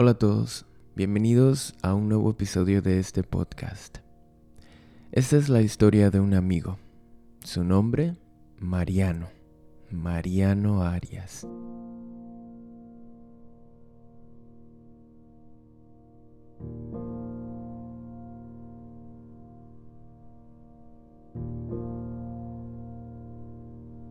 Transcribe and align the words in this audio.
Hola 0.00 0.12
a 0.12 0.14
todos, 0.14 0.64
bienvenidos 0.94 1.74
a 1.82 1.92
un 1.92 2.08
nuevo 2.08 2.30
episodio 2.30 2.82
de 2.82 3.00
este 3.00 3.24
podcast. 3.24 3.98
Esta 5.10 5.36
es 5.36 5.48
la 5.48 5.60
historia 5.60 6.12
de 6.12 6.20
un 6.20 6.34
amigo. 6.34 6.78
Su 7.42 7.64
nombre, 7.64 8.14
Mariano. 8.60 9.26
Mariano 9.90 10.84
Arias. 10.84 11.48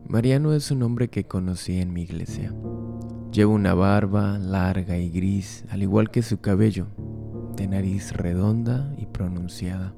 Mariano 0.06 0.52
es 0.52 0.70
un 0.70 0.82
hombre 0.82 1.08
que 1.08 1.24
conocí 1.24 1.80
en 1.80 1.94
mi 1.94 2.02
iglesia. 2.02 2.52
Lleva 3.32 3.52
una 3.52 3.74
barba 3.74 4.38
larga 4.38 4.96
y 4.96 5.10
gris, 5.10 5.64
al 5.70 5.82
igual 5.82 6.10
que 6.10 6.22
su 6.22 6.40
cabello, 6.40 6.86
de 7.56 7.68
nariz 7.68 8.12
redonda 8.12 8.94
y 8.96 9.06
pronunciada. 9.06 9.94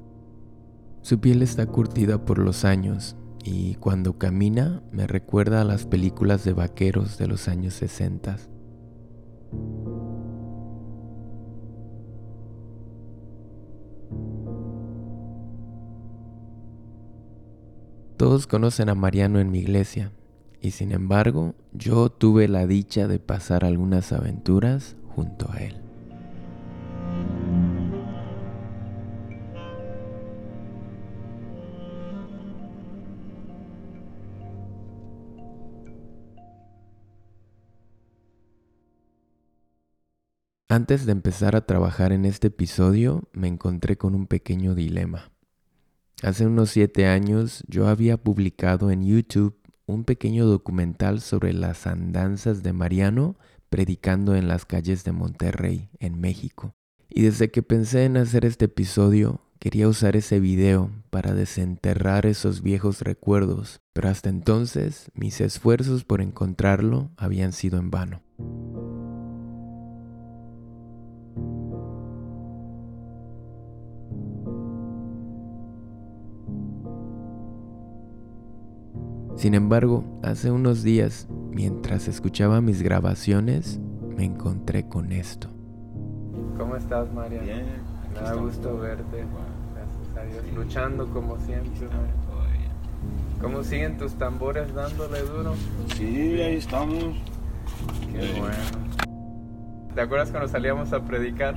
Su 1.02 1.20
piel 1.20 1.42
está 1.42 1.66
curtida 1.66 2.24
por 2.24 2.38
los 2.38 2.64
años 2.64 3.16
y 3.44 3.76
cuando 3.76 4.18
camina 4.18 4.82
me 4.90 5.06
recuerda 5.06 5.60
a 5.60 5.64
las 5.64 5.86
películas 5.86 6.44
de 6.44 6.52
vaqueros 6.52 7.18
de 7.18 7.28
los 7.28 7.48
años 7.48 7.74
60. 7.74 8.36
Todos 18.16 18.46
conocen 18.46 18.90
a 18.90 18.94
Mariano 18.94 19.40
en 19.40 19.50
mi 19.50 19.60
iglesia, 19.60 20.12
y 20.60 20.72
sin 20.72 20.92
embargo 20.92 21.54
yo 21.72 22.10
tuve 22.10 22.48
la 22.48 22.66
dicha 22.66 23.08
de 23.08 23.18
pasar 23.18 23.64
algunas 23.64 24.12
aventuras 24.12 24.96
junto 25.14 25.50
a 25.50 25.58
él. 25.58 25.80
Antes 40.68 41.04
de 41.04 41.10
empezar 41.10 41.56
a 41.56 41.66
trabajar 41.66 42.12
en 42.12 42.24
este 42.24 42.46
episodio 42.46 43.24
me 43.32 43.48
encontré 43.48 43.98
con 43.98 44.14
un 44.14 44.28
pequeño 44.28 44.76
dilema. 44.76 45.32
Hace 46.22 46.46
unos 46.46 46.70
siete 46.70 47.06
años 47.06 47.64
yo 47.66 47.88
había 47.88 48.16
publicado 48.18 48.92
en 48.92 49.02
YouTube 49.02 49.59
un 49.90 50.04
pequeño 50.04 50.46
documental 50.46 51.20
sobre 51.20 51.52
las 51.52 51.86
andanzas 51.86 52.62
de 52.62 52.72
Mariano 52.72 53.36
predicando 53.68 54.34
en 54.34 54.48
las 54.48 54.66
calles 54.66 55.04
de 55.04 55.12
Monterrey, 55.12 55.88
en 55.98 56.20
México. 56.20 56.74
Y 57.08 57.22
desde 57.22 57.50
que 57.50 57.62
pensé 57.62 58.04
en 58.04 58.16
hacer 58.16 58.44
este 58.44 58.66
episodio, 58.66 59.40
quería 59.58 59.88
usar 59.88 60.16
ese 60.16 60.40
video 60.40 60.90
para 61.10 61.34
desenterrar 61.34 62.26
esos 62.26 62.62
viejos 62.62 63.02
recuerdos, 63.02 63.80
pero 63.92 64.08
hasta 64.08 64.28
entonces 64.28 65.10
mis 65.14 65.40
esfuerzos 65.40 66.04
por 66.04 66.20
encontrarlo 66.20 67.10
habían 67.16 67.52
sido 67.52 67.78
en 67.78 67.90
vano. 67.90 68.22
Sin 79.40 79.54
embargo, 79.54 80.04
hace 80.22 80.50
unos 80.50 80.82
días, 80.82 81.26
mientras 81.30 82.08
escuchaba 82.08 82.60
mis 82.60 82.82
grabaciones, 82.82 83.80
me 84.14 84.26
encontré 84.26 84.86
con 84.86 85.12
esto. 85.12 85.48
¿Cómo 86.58 86.76
estás, 86.76 87.10
María? 87.14 87.40
Bien. 87.40 87.64
Me 88.12 88.20
da 88.20 88.34
gusto 88.34 88.76
verte. 88.76 89.24
Gracias 89.74 90.16
a 90.18 90.24
Dios. 90.26 90.54
Luchando 90.54 91.08
como 91.08 91.38
siempre. 91.38 91.88
¿Cómo 93.40 93.62
siguen 93.62 93.96
tus 93.96 94.12
tambores 94.12 94.74
dándole 94.74 95.22
duro? 95.22 95.54
Sí, 95.96 96.38
ahí 96.42 96.56
estamos. 96.56 97.16
Qué 98.12 98.38
bueno. 98.38 98.56
¿Te 99.94 100.02
acuerdas 100.02 100.30
cuando 100.32 100.48
salíamos 100.48 100.92
a 100.92 101.02
predicar? 101.02 101.56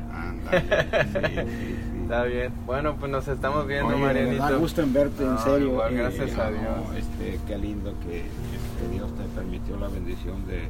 Sí, 1.12 1.20
sí. 1.20 1.76
Está 2.14 2.26
bien. 2.26 2.54
Bueno, 2.68 2.96
pues 3.00 3.12
nos 3.12 3.28
estamos 3.28 3.66
viendo, 3.66 3.88
Oye, 3.88 3.98
me 3.98 4.04
Marianito. 4.06 4.44
da 4.44 4.56
gusto 4.56 4.84
en 4.84 4.94
verte, 4.94 5.24
en 5.24 5.38
serio. 5.40 5.68
igual, 5.70 5.94
y, 5.94 5.96
gracias 5.98 6.38
a 6.38 6.52
no, 6.52 6.60
Dios. 6.60 6.96
este, 6.96 7.40
qué 7.48 7.58
lindo 7.58 7.92
que, 8.02 8.22
que 8.80 8.94
Dios 8.94 9.12
te 9.16 9.24
permitió 9.36 9.78
la 9.78 9.88
bendición 9.88 10.46
de, 10.46 10.70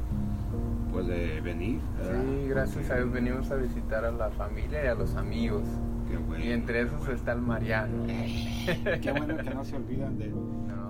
pues, 0.94 1.06
de 1.08 1.42
venir. 1.42 1.82
¿verdad? 1.98 2.22
Sí, 2.22 2.48
gracias 2.48 2.90
a 2.92 2.96
Dios 2.96 3.12
venimos 3.12 3.52
a 3.52 3.56
visitar 3.56 4.06
a 4.06 4.12
la 4.12 4.30
familia 4.30 4.86
y 4.86 4.88
a 4.88 4.96
los 4.96 5.16
amigos. 5.16 5.64
Qué 6.10 6.16
bueno. 6.16 6.46
Y 6.46 6.52
entre 6.52 6.84
esos 6.84 6.98
bueno. 7.00 7.14
está 7.14 7.34
el 7.34 7.42
Mariano. 7.42 8.06
Qué 8.06 9.12
bueno 9.12 9.36
que 9.36 9.54
no 9.54 9.66
se 9.66 9.76
olvidan 9.76 10.18
de 10.18 10.28
No, 10.30 10.83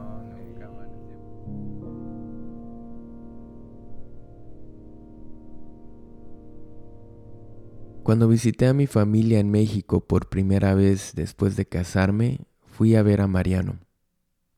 Cuando 8.04 8.28
visité 8.28 8.68
a 8.68 8.74
mi 8.74 8.86
familia 8.86 9.40
en 9.40 9.50
México 9.50 10.02
por 10.02 10.28
primera 10.28 10.76
vez 10.76 11.14
después 11.16 11.56
de 11.56 11.66
casarme, 11.66 12.42
fui 12.66 12.96
a 12.96 13.02
ver 13.02 13.22
a 13.22 13.28
Mariano. 13.28 13.80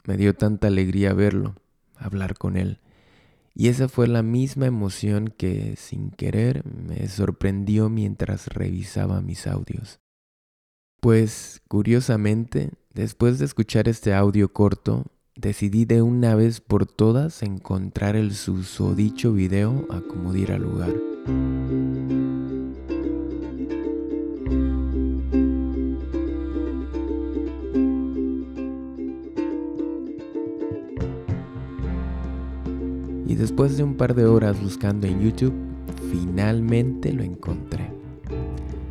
Me 0.08 0.18
dio 0.18 0.34
tanta 0.34 0.68
alegría 0.68 1.14
verlo, 1.14 1.56
hablar 1.96 2.40
con 2.40 2.58
él. 2.58 2.80
Y 3.54 3.68
esa 3.68 3.88
fue 3.88 4.08
la 4.08 4.24
misma 4.24 4.66
emoción 4.66 5.28
que, 5.28 5.76
sin 5.78 6.10
querer, 6.10 6.64
me 6.66 7.08
sorprendió 7.08 7.88
mientras 7.88 8.48
revisaba 8.48 9.22
mis 9.22 9.46
audios. 9.46 10.00
Pues, 11.00 11.62
curiosamente, 11.68 12.72
después 12.96 13.38
de 13.38 13.46
escuchar 13.46 13.88
este 13.88 14.16
audio 14.16 14.52
corto, 14.52 15.06
decidí 15.36 15.86
de 15.86 16.02
una 16.02 16.34
vez 16.34 16.62
por 16.62 16.88
todas 16.88 17.44
encontrar 17.44 18.16
el 18.16 18.34
susodicho 18.34 19.34
video 19.34 19.86
a 19.92 20.02
como 20.02 20.34
diera 20.34 20.58
lugar. 20.58 20.94
Y 33.28 33.36
después 33.36 33.78
de 33.78 33.84
un 33.84 33.96
par 33.96 34.14
de 34.14 34.26
horas 34.26 34.62
buscando 34.62 35.08
en 35.08 35.22
YouTube, 35.22 35.54
finalmente 36.12 37.12
lo 37.12 37.24
encontré. 37.24 37.90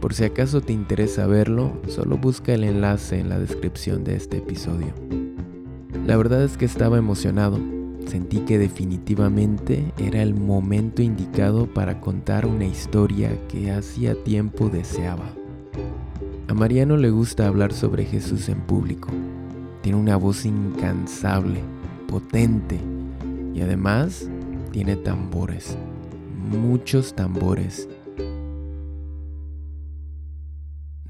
Por 0.00 0.12
si 0.12 0.24
acaso 0.24 0.60
te 0.60 0.72
interesa 0.72 1.26
verlo, 1.26 1.72
solo 1.88 2.18
busca 2.18 2.52
el 2.52 2.64
enlace 2.64 3.18
en 3.18 3.28
la 3.28 3.38
descripción 3.38 4.04
de 4.04 4.16
este 4.16 4.38
episodio. 4.38 4.88
La 6.06 6.16
verdad 6.16 6.42
es 6.42 6.56
que 6.56 6.66
estaba 6.66 6.98
emocionado. 6.98 7.58
Sentí 8.06 8.40
que 8.40 8.58
definitivamente 8.58 9.92
era 9.96 10.20
el 10.20 10.34
momento 10.34 11.00
indicado 11.00 11.66
para 11.66 12.02
contar 12.02 12.44
una 12.44 12.66
historia 12.66 13.30
que 13.48 13.70
hacía 13.70 14.14
tiempo 14.24 14.68
deseaba. 14.68 15.24
A 16.48 16.52
Mariano 16.52 16.98
le 16.98 17.08
gusta 17.08 17.46
hablar 17.46 17.72
sobre 17.72 18.04
Jesús 18.04 18.50
en 18.50 18.60
público. 18.60 19.08
Tiene 19.80 19.98
una 19.98 20.16
voz 20.16 20.44
incansable, 20.44 21.60
potente 22.08 22.78
y 23.54 23.62
además 23.62 24.28
tiene 24.72 24.96
tambores, 24.96 25.78
muchos 26.50 27.14
tambores. 27.14 27.88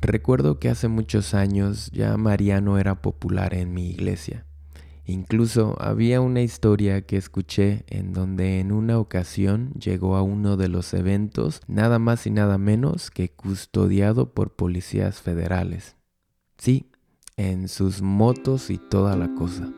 Recuerdo 0.01 0.59
que 0.59 0.69
hace 0.69 0.89
muchos 0.89 1.33
años 1.33 1.91
ya 1.91 2.17
Mariano 2.19 2.79
era 2.79 3.01
popular 3.01 3.55
en 3.55 3.73
mi 3.73 3.89
iglesia. 3.89 4.45
Incluso 5.07 5.77
había 5.81 6.21
una 6.21 6.43
historia 6.43 7.03
que 7.03 7.17
escuché 7.17 7.85
en 7.89 8.13
donde 8.13 8.61
en 8.61 8.73
una 8.73 8.99
ocasión 8.99 9.73
llegó 9.75 10.17
a 10.17 10.23
uno 10.23 10.57
de 10.57 10.69
los 10.69 10.95
eventos 10.95 11.61
nada 11.67 11.99
más 11.99 12.27
y 12.27 12.31
nada 12.31 12.59
menos 12.59 13.11
que 13.11 13.31
custodiado 13.31 14.33
por 14.33 14.57
policías 14.57 15.21
federales. 15.21 15.97
Sí, 16.57 16.91
en 17.37 17.69
sus 17.69 18.01
motos 18.01 18.71
y 18.71 18.79
toda 18.79 19.17
la 19.17 19.35
cosa. 19.35 19.71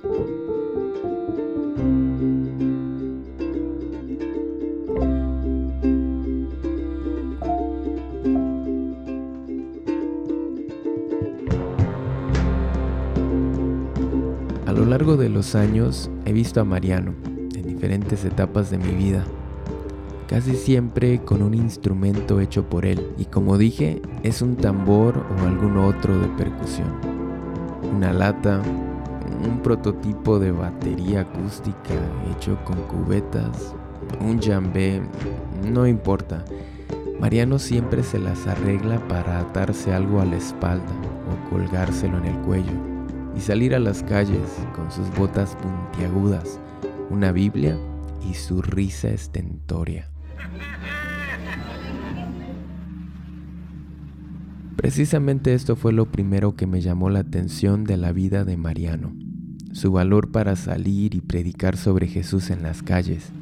Lo 14.86 14.90
largo 14.90 15.16
de 15.16 15.28
los 15.28 15.56
años 15.56 16.08
he 16.26 16.32
visto 16.32 16.60
a 16.60 16.64
Mariano 16.64 17.12
en 17.56 17.66
diferentes 17.66 18.24
etapas 18.24 18.70
de 18.70 18.78
mi 18.78 18.92
vida, 18.92 19.24
casi 20.28 20.54
siempre 20.54 21.18
con 21.18 21.42
un 21.42 21.54
instrumento 21.54 22.38
hecho 22.38 22.68
por 22.68 22.86
él, 22.86 23.04
y 23.18 23.24
como 23.24 23.58
dije, 23.58 24.00
es 24.22 24.42
un 24.42 24.54
tambor 24.54 25.18
o 25.18 25.44
algún 25.44 25.76
otro 25.76 26.16
de 26.16 26.28
percusión, 26.28 27.00
una 27.96 28.12
lata, 28.12 28.62
un 29.44 29.58
prototipo 29.60 30.38
de 30.38 30.52
batería 30.52 31.22
acústica 31.22 31.94
hecho 32.30 32.56
con 32.64 32.76
cubetas, 32.82 33.74
un 34.20 34.40
jambé, 34.40 35.02
no 35.68 35.88
importa. 35.88 36.44
Mariano 37.18 37.58
siempre 37.58 38.04
se 38.04 38.20
las 38.20 38.46
arregla 38.46 39.00
para 39.08 39.40
atarse 39.40 39.92
algo 39.92 40.20
a 40.20 40.24
la 40.24 40.36
espalda 40.36 40.92
o 41.28 41.50
colgárselo 41.50 42.18
en 42.18 42.26
el 42.26 42.38
cuello 42.42 42.95
y 43.36 43.40
salir 43.40 43.74
a 43.74 43.78
las 43.78 44.02
calles 44.02 44.56
con 44.74 44.90
sus 44.90 45.08
botas 45.16 45.56
puntiagudas, 45.56 46.58
una 47.10 47.32
Biblia 47.32 47.76
y 48.28 48.34
su 48.34 48.62
risa 48.62 49.08
estentoria. 49.08 50.10
Precisamente 54.76 55.54
esto 55.54 55.76
fue 55.76 55.92
lo 55.92 56.10
primero 56.10 56.54
que 56.54 56.66
me 56.66 56.80
llamó 56.80 57.10
la 57.10 57.20
atención 57.20 57.84
de 57.84 57.96
la 57.96 58.12
vida 58.12 58.44
de 58.44 58.56
Mariano, 58.56 59.14
su 59.72 59.92
valor 59.92 60.30
para 60.30 60.54
salir 60.54 61.14
y 61.14 61.20
predicar 61.20 61.76
sobre 61.76 62.06
Jesús 62.06 62.50
en 62.50 62.62
las 62.62 62.82
calles. 62.82 63.32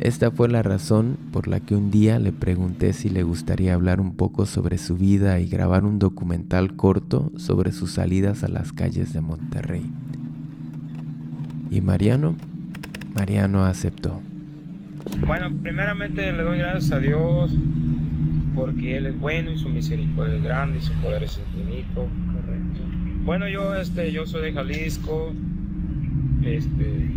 Esta 0.00 0.30
fue 0.30 0.48
la 0.48 0.62
razón 0.62 1.18
por 1.32 1.48
la 1.48 1.58
que 1.58 1.74
un 1.74 1.90
día 1.90 2.20
le 2.20 2.30
pregunté 2.30 2.92
si 2.92 3.10
le 3.10 3.24
gustaría 3.24 3.74
hablar 3.74 4.00
un 4.00 4.14
poco 4.14 4.46
sobre 4.46 4.78
su 4.78 4.96
vida 4.96 5.40
y 5.40 5.48
grabar 5.48 5.84
un 5.84 5.98
documental 5.98 6.76
corto 6.76 7.32
sobre 7.36 7.72
sus 7.72 7.92
salidas 7.92 8.44
a 8.44 8.48
las 8.48 8.72
calles 8.72 9.12
de 9.12 9.20
Monterrey. 9.20 9.90
¿Y 11.72 11.80
Mariano? 11.80 12.36
Mariano 13.12 13.64
aceptó. 13.64 14.20
Bueno, 15.26 15.50
primeramente 15.62 16.30
le 16.30 16.44
doy 16.44 16.58
gracias 16.58 16.92
a 16.92 17.00
Dios 17.00 17.52
porque 18.54 18.98
Él 18.98 19.06
es 19.06 19.18
bueno 19.18 19.50
y 19.50 19.58
su 19.58 19.68
misericordia 19.68 20.36
es 20.36 20.42
grande 20.44 20.78
y 20.78 20.80
su 20.80 20.92
poder 20.94 21.24
es 21.24 21.40
infinito. 21.40 22.06
Correcto. 22.32 22.80
Bueno, 23.24 23.48
yo, 23.48 23.74
este, 23.74 24.12
yo 24.12 24.26
soy 24.26 24.42
de 24.42 24.52
Jalisco, 24.52 25.32
este, 26.44 27.10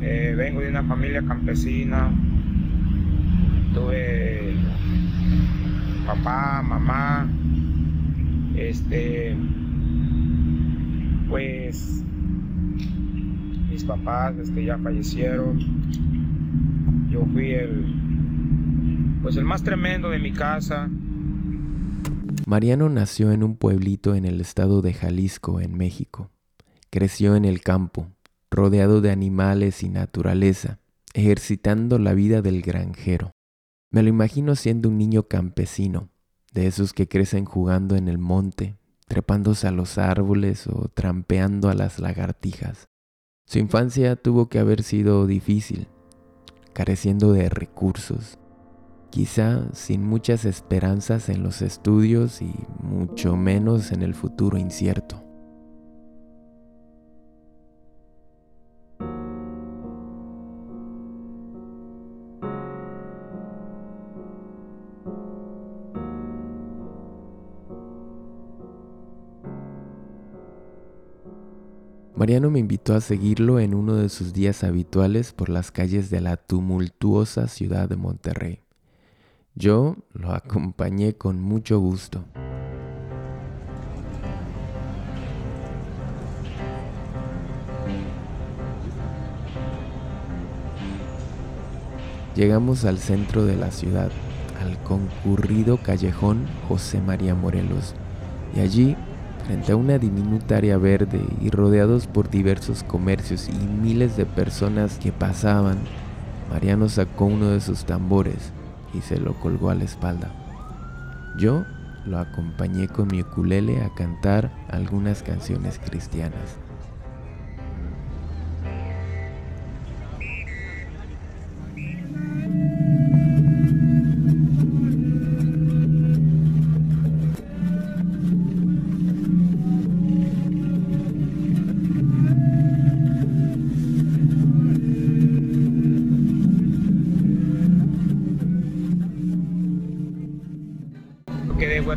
eh, 0.00 0.34
vengo 0.36 0.60
de 0.60 0.68
una 0.68 0.82
familia 0.84 1.22
campesina, 1.22 2.10
tuve 3.74 4.54
papá, 6.06 6.62
mamá, 6.62 7.28
este, 8.56 9.36
pues 11.28 12.04
mis 13.70 13.84
papás 13.84 14.36
este, 14.38 14.64
ya 14.64 14.78
fallecieron, 14.78 15.58
yo 17.10 17.24
fui 17.32 17.52
el 17.52 18.00
pues 19.22 19.36
el 19.36 19.44
más 19.44 19.62
tremendo 19.62 20.10
de 20.10 20.18
mi 20.18 20.32
casa. 20.32 20.88
Mariano 22.46 22.88
nació 22.88 23.32
en 23.32 23.42
un 23.42 23.56
pueblito 23.56 24.14
en 24.14 24.24
el 24.24 24.40
estado 24.40 24.82
de 24.82 24.94
Jalisco, 24.94 25.60
en 25.60 25.76
México. 25.76 26.30
Creció 26.90 27.36
en 27.36 27.44
el 27.44 27.60
campo, 27.60 28.08
rodeado 28.50 29.00
de 29.00 29.10
animales 29.10 29.82
y 29.82 29.88
naturaleza, 29.88 30.80
ejercitando 31.14 31.98
la 31.98 32.14
vida 32.14 32.42
del 32.42 32.62
granjero. 32.62 33.32
Me 33.90 34.02
lo 34.02 34.08
imagino 34.08 34.56
siendo 34.56 34.88
un 34.88 34.98
niño 34.98 35.24
campesino, 35.28 36.10
de 36.52 36.66
esos 36.66 36.92
que 36.92 37.08
crecen 37.08 37.44
jugando 37.44 37.96
en 37.96 38.08
el 38.08 38.18
monte, 38.18 38.76
trepándose 39.06 39.66
a 39.66 39.72
los 39.72 39.98
árboles 39.98 40.66
o 40.66 40.88
trampeando 40.88 41.68
a 41.68 41.74
las 41.74 41.98
lagartijas. 41.98 42.88
Su 43.46 43.58
infancia 43.58 44.16
tuvo 44.16 44.48
que 44.48 44.58
haber 44.58 44.82
sido 44.82 45.26
difícil, 45.26 45.88
careciendo 46.72 47.32
de 47.32 47.48
recursos, 47.48 48.38
quizá 49.10 49.68
sin 49.74 50.04
muchas 50.04 50.44
esperanzas 50.44 51.28
en 51.28 51.42
los 51.42 51.62
estudios 51.62 52.42
y 52.42 52.54
mucho 52.80 53.36
menos 53.36 53.90
en 53.90 54.02
el 54.02 54.14
futuro 54.14 54.56
incierto. 54.56 55.29
Mariano 72.20 72.50
me 72.50 72.58
invitó 72.58 72.94
a 72.94 73.00
seguirlo 73.00 73.60
en 73.60 73.72
uno 73.72 73.94
de 73.94 74.10
sus 74.10 74.34
días 74.34 74.62
habituales 74.62 75.32
por 75.32 75.48
las 75.48 75.70
calles 75.70 76.10
de 76.10 76.20
la 76.20 76.36
tumultuosa 76.36 77.48
ciudad 77.48 77.88
de 77.88 77.96
Monterrey. 77.96 78.60
Yo 79.54 79.96
lo 80.12 80.32
acompañé 80.32 81.14
con 81.14 81.40
mucho 81.40 81.80
gusto. 81.80 82.22
Llegamos 92.36 92.84
al 92.84 92.98
centro 92.98 93.46
de 93.46 93.56
la 93.56 93.70
ciudad, 93.70 94.10
al 94.60 94.78
concurrido 94.82 95.78
callejón 95.78 96.46
José 96.68 97.00
María 97.00 97.34
Morelos, 97.34 97.94
y 98.54 98.60
allí, 98.60 98.94
frente 99.50 99.72
a 99.72 99.76
una 99.76 99.98
diminuta 99.98 100.58
área 100.58 100.78
verde 100.78 101.20
y 101.40 101.50
rodeados 101.50 102.06
por 102.06 102.30
diversos 102.30 102.84
comercios 102.84 103.48
y 103.48 103.66
miles 103.66 104.16
de 104.16 104.24
personas 104.24 104.96
que 104.98 105.10
pasaban, 105.10 105.78
Mariano 106.52 106.88
sacó 106.88 107.24
uno 107.24 107.48
de 107.48 107.60
sus 107.60 107.84
tambores 107.84 108.52
y 108.94 109.00
se 109.00 109.18
lo 109.18 109.34
colgó 109.34 109.70
a 109.70 109.74
la 109.74 109.82
espalda. 109.82 110.30
Yo 111.36 111.64
lo 112.06 112.20
acompañé 112.20 112.86
con 112.86 113.08
mi 113.08 113.22
ukulele 113.22 113.82
a 113.82 113.92
cantar 113.92 114.52
algunas 114.68 115.24
canciones 115.24 115.80
cristianas. 115.84 116.56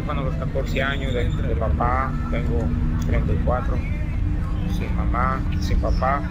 Huérfano 0.03 0.21
a 0.21 0.23
los 0.25 0.35
14 0.35 0.83
años 0.83 1.13
de, 1.13 1.55
papá, 1.55 2.11
tengo 2.29 2.59
34, 3.07 3.77
sin 4.77 4.95
mamá, 4.95 5.39
sin 5.61 5.79
papá, 5.79 6.21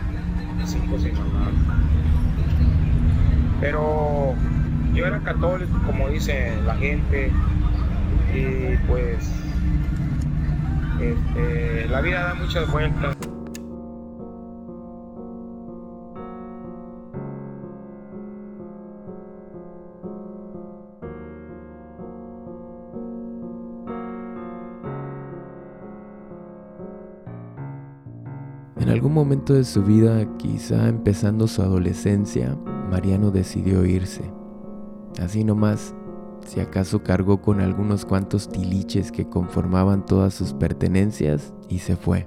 5 0.64 0.98
sin 0.98 1.14
mamá. 1.14 1.50
Pero 3.60 4.34
yo 4.92 5.06
era 5.06 5.20
católico, 5.20 5.80
como 5.86 6.08
dice 6.08 6.52
la 6.66 6.74
gente, 6.74 7.30
y 8.34 8.76
pues 8.86 9.30
este, 11.00 11.88
la 11.88 12.00
vida 12.02 12.24
da 12.24 12.34
muchas 12.34 12.70
vueltas. 12.70 13.17
En 28.82 28.89
algún 28.89 29.15
momento 29.15 29.55
de 29.55 29.62
su 29.62 29.84
vida, 29.84 30.27
quizá 30.39 30.89
empezando 30.89 31.46
su 31.46 31.62
adolescencia, 31.62 32.58
Mariano 32.91 33.31
decidió 33.31 33.84
irse. 33.84 34.24
Así 35.22 35.44
nomás, 35.44 35.94
si 36.44 36.58
acaso 36.58 37.05
cargó 37.05 37.41
con 37.41 37.60
algunos 37.60 38.05
cuantos 38.05 38.48
tiliches 38.48 39.12
que 39.12 39.29
conformaban 39.29 40.05
todas 40.05 40.34
sus 40.34 40.53
pertenencias 40.53 41.55
y 41.69 41.79
se 41.79 41.94
fue. 41.94 42.27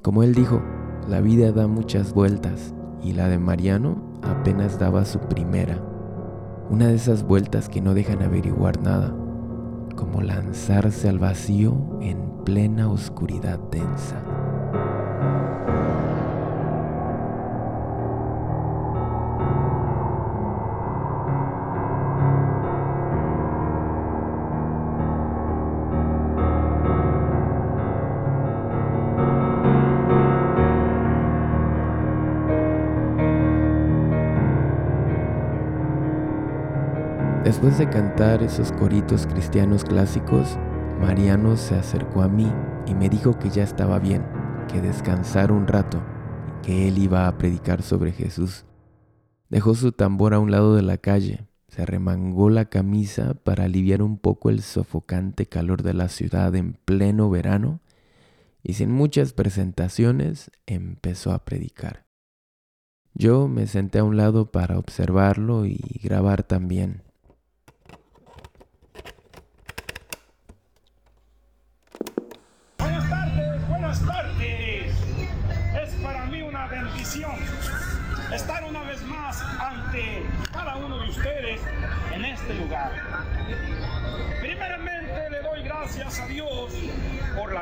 Como 0.00 0.22
él 0.22 0.34
dijo, 0.34 0.62
la 1.06 1.20
vida 1.20 1.52
da 1.52 1.66
muchas 1.66 2.14
vueltas 2.14 2.72
y 3.02 3.12
la 3.12 3.28
de 3.28 3.38
Mariano 3.38 4.02
apenas 4.22 4.78
daba 4.78 5.04
su 5.04 5.18
primera. 5.18 5.84
Una 6.70 6.86
de 6.86 6.94
esas 6.94 7.24
vueltas 7.24 7.68
que 7.68 7.82
no 7.82 7.92
dejan 7.92 8.22
averiguar 8.22 8.80
nada, 8.80 9.14
como 9.96 10.22
lanzarse 10.22 11.10
al 11.10 11.18
vacío 11.18 11.76
en 12.00 12.42
plena 12.46 12.90
oscuridad 12.90 13.58
densa. 13.70 14.37
Después 37.58 37.78
de 37.78 37.90
cantar 37.90 38.44
esos 38.44 38.70
coritos 38.70 39.26
cristianos 39.26 39.82
clásicos, 39.82 40.56
Mariano 41.00 41.56
se 41.56 41.74
acercó 41.74 42.22
a 42.22 42.28
mí 42.28 42.48
y 42.86 42.94
me 42.94 43.08
dijo 43.08 43.36
que 43.36 43.50
ya 43.50 43.64
estaba 43.64 43.98
bien, 43.98 44.24
que 44.68 44.80
descansara 44.80 45.52
un 45.52 45.66
rato, 45.66 46.00
que 46.62 46.86
él 46.86 46.98
iba 46.98 47.26
a 47.26 47.36
predicar 47.36 47.82
sobre 47.82 48.12
Jesús. 48.12 48.64
Dejó 49.48 49.74
su 49.74 49.90
tambor 49.90 50.34
a 50.34 50.38
un 50.38 50.52
lado 50.52 50.76
de 50.76 50.82
la 50.82 50.98
calle, 50.98 51.48
se 51.66 51.84
remangó 51.84 52.48
la 52.48 52.66
camisa 52.66 53.34
para 53.34 53.64
aliviar 53.64 54.02
un 54.02 54.18
poco 54.18 54.50
el 54.50 54.62
sofocante 54.62 55.46
calor 55.46 55.82
de 55.82 55.94
la 55.94 56.06
ciudad 56.06 56.54
en 56.54 56.74
pleno 56.74 57.28
verano 57.28 57.80
y 58.62 58.74
sin 58.74 58.92
muchas 58.92 59.32
presentaciones 59.32 60.52
empezó 60.66 61.32
a 61.32 61.44
predicar. 61.44 62.06
Yo 63.14 63.48
me 63.48 63.66
senté 63.66 63.98
a 63.98 64.04
un 64.04 64.16
lado 64.16 64.52
para 64.52 64.78
observarlo 64.78 65.66
y 65.66 65.80
grabar 66.04 66.44
también. 66.44 67.07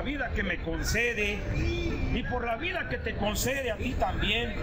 Vida 0.07 0.31
que 0.37 0.45
me 0.45 0.59
concede 0.59 1.41
y 1.57 2.23
por 2.31 2.47
la 2.47 2.57
vida 2.57 2.89
que 2.89 2.97
te 2.97 3.17
concede 3.17 3.73
a 3.73 3.77
ti 3.77 3.93
también. 3.95 4.55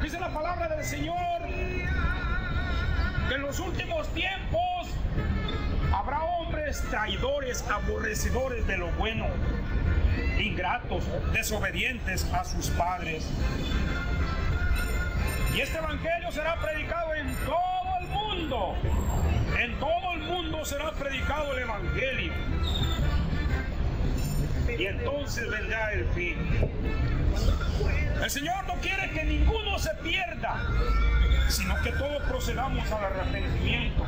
Dice 0.00 0.20
la 0.20 0.32
palabra 0.32 0.68
del 0.68 0.84
Señor 0.84 1.42
que 3.28 3.34
en 3.34 3.42
los 3.42 3.58
últimos 3.58 4.06
tiempos 4.14 4.86
habrá 5.92 6.22
hombres 6.22 6.80
traidores, 6.88 7.64
aborrecedores 7.68 8.64
de 8.68 8.78
lo 8.78 8.86
bueno 8.92 9.26
ingratos, 10.38 11.02
desobedientes 11.32 12.32
a 12.32 12.44
sus 12.44 12.68
padres. 12.70 13.28
Y 15.52 15.60
este 15.62 15.78
evangelio 15.78 16.30
será 16.30 16.60
predicado 16.60 17.12
en 17.14 17.34
todo 17.44 17.98
el 18.00 18.06
mundo. 18.08 18.76
En 19.58 19.78
todo 19.78 20.12
el 20.12 20.20
mundo 20.20 20.64
será 20.64 20.92
predicado 20.92 21.52
el 21.54 21.62
evangelio. 21.62 22.32
Y 24.78 24.84
entonces 24.84 25.50
vendrá 25.50 25.92
el 25.92 26.06
fin. 26.08 26.36
El 28.22 28.30
Señor 28.30 28.66
no 28.66 28.74
quiere 28.80 29.10
que 29.10 29.24
ninguno 29.24 29.78
se 29.78 29.94
pierda, 30.02 30.62
sino 31.48 31.80
que 31.82 31.92
todos 31.92 32.22
procedamos 32.24 32.90
al 32.92 33.04
arrepentimiento. 33.04 34.06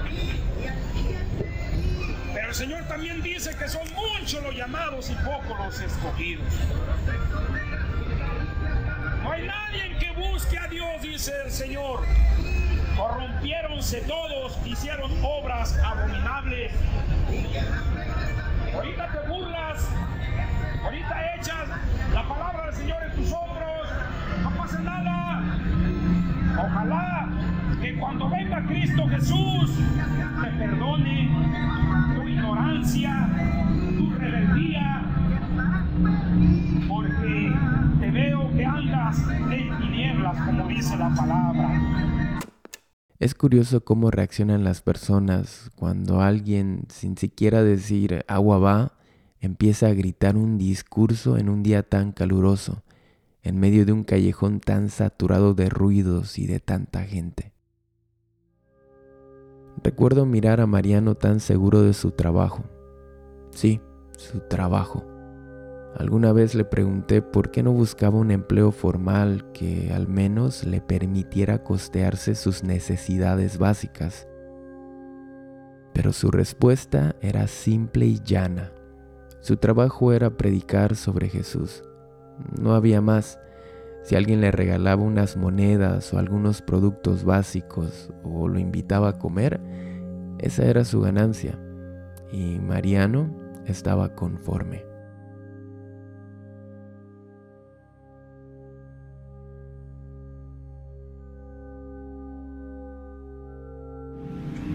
Pero 2.35 2.49
el 2.49 2.55
Señor 2.55 2.85
también 2.85 3.23
dice 3.23 3.57
que 3.57 3.69
son 3.69 3.83
muchos 3.95 4.43
los 4.43 4.55
llamados 4.55 5.09
y 5.11 5.15
pocos 5.15 5.59
los 5.59 5.81
escogidos. 5.81 6.47
No 9.23 9.33
hay 9.33 9.47
nadie 9.47 9.97
que 9.99 10.11
busque 10.13 10.59
a 10.59 10.69
Dios, 10.69 11.03
dice 11.03 11.33
el 11.45 11.51
Señor. 11.51 12.05
Corrompiéronse 12.99 14.01
todos, 14.09 14.59
hicieron 14.67 15.13
obras 15.23 15.79
abominables. 15.79 16.73
Ahorita 18.75 19.09
te 19.13 19.29
burlas, 19.29 19.89
ahorita 20.83 21.35
echas 21.37 21.69
la 22.13 22.29
palabra 22.29 22.67
del 22.67 22.75
Señor 22.75 22.99
en 23.05 23.13
tus 23.13 23.33
hombros, 23.33 23.89
no 24.43 24.51
pasa 24.51 24.81
nada. 24.81 25.43
Ojalá 26.61 27.29
que 27.81 27.97
cuando 27.99 28.29
venga 28.31 28.67
Cristo 28.67 29.07
Jesús 29.09 29.79
te 30.43 30.51
perdone 30.59 31.31
tu 32.17 32.23
ignorancia, 32.27 33.29
tu 33.97 34.11
rebeldía, 34.19 35.05
porque 36.89 37.53
te 38.01 38.11
veo 38.11 38.53
que 38.57 38.65
andas 38.67 39.19
en 39.53 39.79
tinieblas, 39.79 40.37
como 40.45 40.67
dice 40.67 40.97
la 40.97 41.11
palabra. 41.11 42.48
Es 43.19 43.35
curioso 43.35 43.85
cómo 43.85 44.13
reaccionan 44.13 44.63
las 44.63 44.81
personas 44.81 45.71
cuando 45.75 46.21
alguien, 46.21 46.85
sin 46.89 47.17
siquiera 47.17 47.65
decir 47.65 48.25
agua 48.29 48.59
va, 48.59 48.93
empieza 49.41 49.89
a 49.89 49.95
gritar 49.95 50.37
un 50.37 50.57
discurso 50.57 51.37
en 51.37 51.49
un 51.49 51.65
día 51.65 51.83
tan 51.83 52.13
caluroso 52.13 52.85
en 53.43 53.59
medio 53.59 53.85
de 53.87 53.93
un 53.93 54.05
callejón 54.05 54.61
tan 54.61 54.89
saturado 54.89 55.55
de 55.55 55.69
ruidos 55.69 56.39
y 56.39 56.47
de 56.47 56.61
tanta 56.61 57.03
gente. 57.03 57.53
Recuerdo 59.83 60.25
mirar 60.25 60.61
a 60.61 60.67
Mariano 60.67 61.17
tan 61.17 61.41
seguro 61.41 61.83
de 61.83 61.95
su 61.95 62.13
trabajo. 62.13 62.65
Sí, 63.51 63.81
su 64.17 64.41
trabajo. 64.41 65.18
Alguna 65.99 66.33
vez 66.33 66.55
le 66.55 66.65
pregunté 66.65 67.23
por 67.23 67.51
qué 67.51 67.65
no 67.65 67.73
buscaba 67.73 68.19
un 68.19 68.31
empleo 68.31 68.71
formal 68.71 69.51
que 69.53 69.93
al 69.93 70.07
menos 70.07 70.65
le 70.65 70.81
permitiera 70.81 71.65
costearse 71.65 72.37
sus 72.37 72.63
necesidades 72.63 73.59
básicas. 73.59 74.29
Pero 75.93 76.13
su 76.13 76.31
respuesta 76.31 77.17
era 77.21 77.49
simple 77.49 78.07
y 78.07 78.21
llana. 78.23 78.71
Su 79.41 79.57
trabajo 79.57 80.13
era 80.13 80.37
predicar 80.37 80.95
sobre 80.95 81.29
Jesús. 81.29 81.83
No 82.61 82.75
había 82.75 83.01
más. 83.01 83.41
Si 84.05 84.15
alguien 84.15 84.41
le 84.41 84.53
regalaba 84.53 85.03
unas 85.03 85.37
monedas 85.37 86.15
o 86.15 86.19
algunos 86.19 86.63
productos 86.63 87.25
básicos 87.25 88.13
o 88.23 88.47
lo 88.47 88.61
invitaba 88.61 89.09
a 89.09 89.19
comer, 89.19 89.61
esa 90.39 90.65
era 90.65 90.85
su 90.85 91.01
ganancia. 91.01 91.59
Y 92.31 92.61
Mariano 92.61 93.35
estaba 93.67 94.15
conforme. 94.15 94.88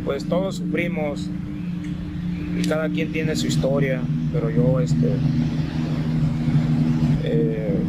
Pues 0.05 0.25
todos 0.25 0.57
sufrimos 0.57 1.29
y 2.57 2.67
cada 2.67 2.89
quien 2.89 3.12
tiene 3.12 3.36
su 3.36 3.48
historia, 3.48 4.01
pero 4.31 4.50
yo 4.50 4.79
este 4.79 5.15
eh, 7.24 7.79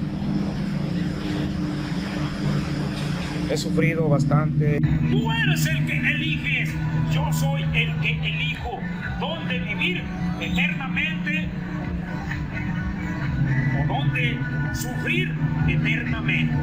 he 3.51 3.57
sufrido 3.57 4.09
bastante. 4.09 4.79
Tú 5.11 5.31
eres 5.33 5.67
el 5.67 5.87
que 5.87 5.99
eliges, 5.99 6.71
yo 7.13 7.33
soy 7.33 7.63
el 7.63 7.95
que 8.01 8.13
elijo 8.13 8.79
dónde 9.21 9.59
vivir 9.59 10.03
eternamente 10.41 11.49
o 13.83 13.87
dónde 13.93 14.39
sufrir 14.73 15.35
eternamente. 15.69 16.55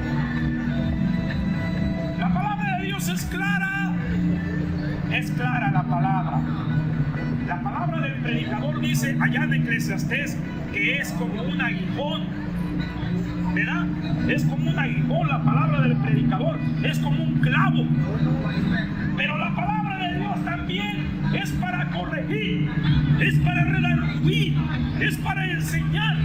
La 2.20 2.34
palabra 2.34 2.78
de 2.80 2.86
Dios 2.86 3.08
es 3.10 3.22
clara, 3.26 3.91
es 5.14 5.32
clara 5.32 5.72
la 5.72 5.84
palabra. 5.84 6.42
La 7.48 7.62
palabra 7.62 8.00
del 8.00 8.14
predicador 8.22 8.80
dice 8.80 9.18
allá 9.20 9.44
en 9.44 9.54
Eclesiastés 9.54 10.38
que 10.72 10.98
es 10.98 11.12
como 11.14 11.42
un 11.44 11.62
aguijón 11.62 12.42
¿verdad? 13.54 13.86
Es 14.30 14.46
como 14.46 14.70
un 14.70 14.80
aguijón 14.80 15.28
la 15.28 15.44
palabra 15.44 15.82
del 15.82 15.98
predicador, 15.98 16.58
es 16.84 17.00
como 17.00 17.24
un 17.24 17.34
clavo. 17.40 17.86
Pero 19.18 19.38
la 19.38 19.56
palabra 19.56 19.98
de 19.98 20.20
Dios 20.20 20.46
también 20.46 21.08
es 21.34 21.52
para 21.52 21.90
corregir, 21.90 22.70
es 23.20 23.40
para 23.40 23.66
redarguir, 23.66 24.58
es 25.02 25.18
para 25.18 25.52
enseñar, 25.52 26.16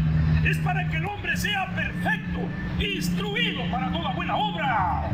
es 0.44 0.58
para 0.58 0.88
que 0.88 0.98
el 0.98 1.06
hombre 1.06 1.36
sea 1.36 1.66
perfecto, 1.74 2.40
instruido 2.78 3.62
para 3.70 3.90
toda 3.90 4.12
buena 4.12 4.36
obra. 4.36 5.10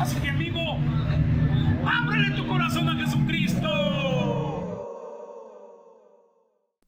Así 0.00 0.26
amigo, 0.26 0.58
ábrele 1.84 2.34
tu 2.34 2.48
corazón 2.48 2.88
a 2.88 2.94
Jesucristo. 3.04 3.68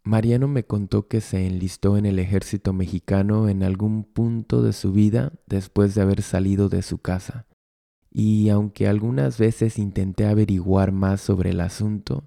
Mariano 0.02 0.48
me 0.48 0.64
contó 0.64 1.08
que 1.08 1.20
se 1.20 1.46
enlistó 1.46 1.98
en 1.98 2.06
el 2.06 2.18
ejército 2.18 2.72
mexicano 2.72 3.50
en 3.50 3.64
algún 3.64 4.04
punto 4.04 4.62
de 4.62 4.72
su 4.72 4.92
vida 4.92 5.34
después 5.46 5.94
de 5.94 6.00
haber 6.00 6.22
salido 6.22 6.70
de 6.70 6.80
su 6.80 6.98
casa. 6.98 7.46
Y 8.10 8.48
aunque 8.48 8.88
algunas 8.88 9.36
veces 9.36 9.78
intenté 9.78 10.26
averiguar 10.26 10.90
más 10.90 11.20
sobre 11.20 11.50
el 11.50 11.60
asunto, 11.60 12.24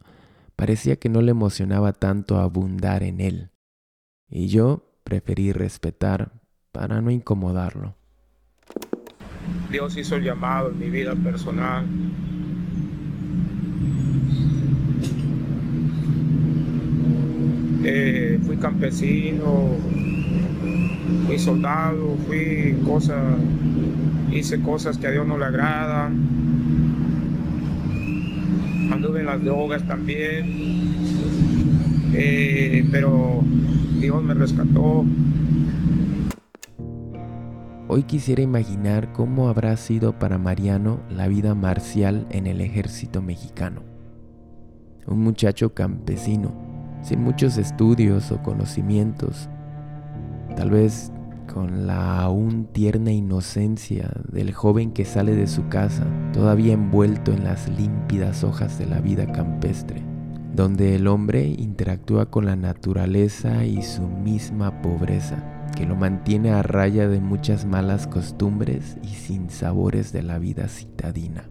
parecía 0.56 0.98
que 0.98 1.10
no 1.10 1.24
le 1.24 1.32
emocionaba 1.32 1.94
tanto 1.94 2.38
abundar 2.38 3.01
en 3.01 3.22
él. 3.22 3.50
Y 4.30 4.50
yo 4.50 5.00
preferí 5.04 5.51
respetar 5.51 6.44
para 6.72 7.01
no 7.01 7.10
incomodarlo. 7.10 7.96
Dios 9.72 9.98
hizo 9.98 10.16
el 10.16 10.24
llamado 10.24 10.72
en 10.72 10.80
mi 10.80 10.90
vida 10.90 11.16
personal 11.16 11.86
Eh, 17.88 18.40
fui 18.44 18.58
campesino, 18.58 19.78
fui 21.28 21.38
soldado, 21.38 22.18
fui 22.25 22.75
cosas, 22.84 23.38
hice 24.32 24.60
cosas 24.62 24.98
que 24.98 25.06
a 25.06 25.12
Dios 25.12 25.28
no 25.28 25.38
le 25.38 25.46
agradan. 25.46 26.16
Anduve 28.92 29.20
en 29.20 29.28
las 29.28 29.44
drogas 29.44 29.88
también, 29.88 30.46
eh, 32.14 32.88
pero 32.92 33.44
Dios 34.02 34.24
me 34.24 34.34
rescató. 34.34 35.06
Hoy 37.96 38.04
quisiera 38.04 38.42
imaginar 38.42 39.14
cómo 39.14 39.48
habrá 39.48 39.78
sido 39.78 40.20
para 40.20 40.38
Mariano 40.38 41.00
la 41.10 41.30
vida 41.30 41.56
marcial 41.56 42.28
en 42.30 42.46
el 42.46 42.60
ejército 42.60 43.22
mexicano. 43.22 43.84
Un 45.08 45.20
muchacho 45.22 45.74
campesino, 45.74 46.52
sin 47.02 47.24
muchos 47.24 47.58
estudios 47.58 48.34
o 48.34 48.44
conocimientos, 48.44 49.48
tal 50.58 50.72
vez 50.72 51.14
con 51.54 51.88
la 51.88 52.20
aún 52.20 52.66
tierna 52.66 53.14
inocencia 53.14 54.12
del 54.30 54.54
joven 54.54 54.92
que 54.92 55.06
sale 55.06 55.34
de 55.34 55.48
su 55.48 55.70
casa, 55.70 56.06
todavía 56.34 56.74
envuelto 56.74 57.32
en 57.32 57.46
las 57.46 57.70
límpidas 57.70 58.44
hojas 58.44 58.78
de 58.78 58.88
la 58.88 59.00
vida 59.00 59.32
campestre, 59.32 60.04
donde 60.54 60.96
el 60.96 61.08
hombre 61.08 61.48
interactúa 61.48 62.25
con 62.25 62.46
la 62.46 62.58
naturaleza 62.58 63.64
y 63.64 63.84
su 63.84 64.06
misma 64.06 64.82
pobreza 64.82 65.55
que 65.75 65.86
lo 65.86 65.95
mantiene 65.95 66.51
a 66.51 66.63
raya 66.63 67.07
de 67.07 67.19
muchas 67.19 67.65
malas 67.65 68.07
costumbres 68.07 68.98
y 69.01 69.10
sin 69.10 69.50
sabores 69.50 70.12
de 70.12 70.24
la 70.24 70.39
vida 70.39 70.67
citadina. 70.67 71.50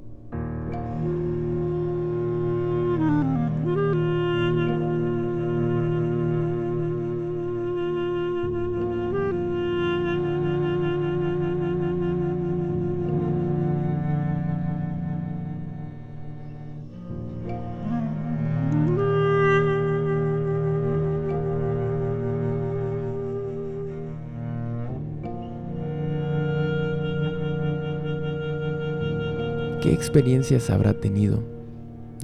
Experiencias 29.95 30.71
habrá 30.71 31.01
tenido? 31.01 31.43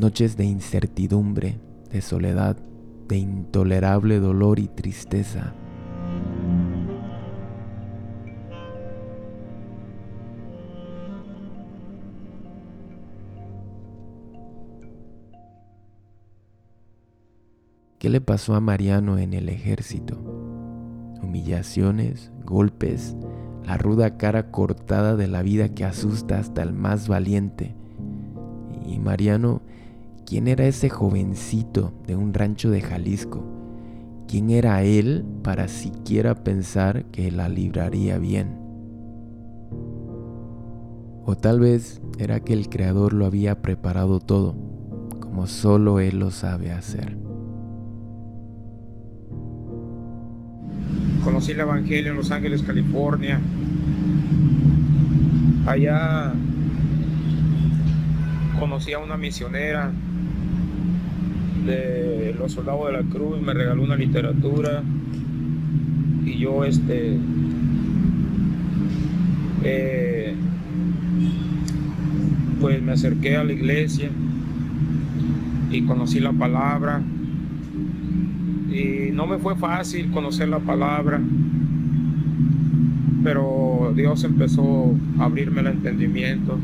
Noches 0.01 0.37
de 0.37 0.45
incertidumbre, 0.45 1.59
de 1.91 2.01
soledad, 2.01 2.57
de 3.09 3.19
intolerable 3.19 4.19
dolor 4.19 4.59
y 4.59 4.69
tristeza. 4.69 5.55
¿Qué 17.99 18.09
le 18.09 18.21
pasó 18.21 18.55
a 18.55 18.61
Mariano 18.61 19.19
en 19.19 19.35
el 19.35 19.49
ejército? 19.51 20.19
Humillaciones, 21.23 22.33
golpes, 22.47 23.15
la 23.65 23.77
ruda 23.77 24.17
cara 24.17 24.51
cortada 24.51 25.17
de 25.17 25.29
la 25.29 25.43
vida 25.43 25.69
que 25.71 25.85
asusta 25.85 26.39
hasta 26.39 26.63
el 26.63 26.73
más 26.73 27.09
valiente. 27.09 27.75
Y 28.87 28.99
Mariano, 28.99 29.63
¿quién 30.27 30.49
era 30.49 30.67
ese 30.67 30.89
jovencito 30.89 31.93
de 32.07 32.17
un 32.17 32.35
rancho 32.35 32.71
de 32.71 32.81
Jalisco? 32.81 33.45
¿Quién 34.27 34.51
era 34.51 34.83
él 34.83 35.25
para 35.43 35.69
siquiera 35.69 36.35
pensar 36.35 37.05
que 37.07 37.31
la 37.31 37.49
libraría 37.49 38.19
bien? 38.19 38.61
O 41.25 41.37
tal 41.37 41.61
vez 41.61 42.01
era 42.19 42.41
que 42.41 42.53
el 42.53 42.69
Creador 42.69 43.13
lo 43.13 43.27
había 43.27 43.63
preparado 43.63 44.21
todo, 44.21 44.55
como 45.21 45.47
solo 45.47 46.01
Él 46.01 46.19
lo 46.19 46.31
sabe 46.31 46.73
hacer. 46.73 47.30
Conocí 51.25 51.53
el 51.53 51.61
Evangelio 51.61 52.13
en 52.13 52.17
Los 52.17 52.31
Ángeles, 52.31 52.63
California. 52.63 53.41
Allá 55.67 56.33
conocí 58.59 58.93
a 58.93 58.99
una 58.99 59.17
misionera 59.17 59.93
de 61.67 62.35
los 62.39 62.53
soldados 62.53 62.87
de 62.87 62.93
la 62.93 63.03
cruz, 63.03 63.41
me 63.41 63.53
regaló 63.53 63.83
una 63.83 63.97
literatura 63.97 64.83
y 66.25 66.39
yo 66.39 66.65
este 66.65 67.19
eh, 69.63 70.35
pues 72.61 72.83
me 72.83 72.93
acerqué 72.93 73.37
a 73.37 73.45
la 73.45 73.53
iglesia 73.53 74.11
y 75.71 75.83
conocí 75.83 76.21
la 76.21 76.33
palabra 76.33 77.03
y 78.71 79.11
no 79.13 79.27
me 79.27 79.39
fue 79.39 79.57
fácil 79.57 80.11
conocer 80.13 80.49
la 80.49 80.61
palabra, 80.61 81.21
pero 83.25 83.93
Dios 83.95 84.23
empezó 84.25 84.95
a 85.19 85.25
abrirme 85.25 85.61
el 85.61 85.67
entendimiento 85.69 86.59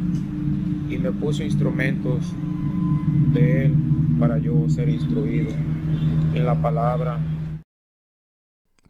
y 0.89 0.99
me 0.99 1.11
puso 1.11 1.43
instrumentos 1.43 2.33
de 3.33 3.67
Él 3.67 3.75
para 4.19 4.39
yo 4.39 4.69
ser 4.69 4.89
instruido 4.89 5.51
en 6.35 6.47
la 6.47 6.55
palabra. 6.55 7.19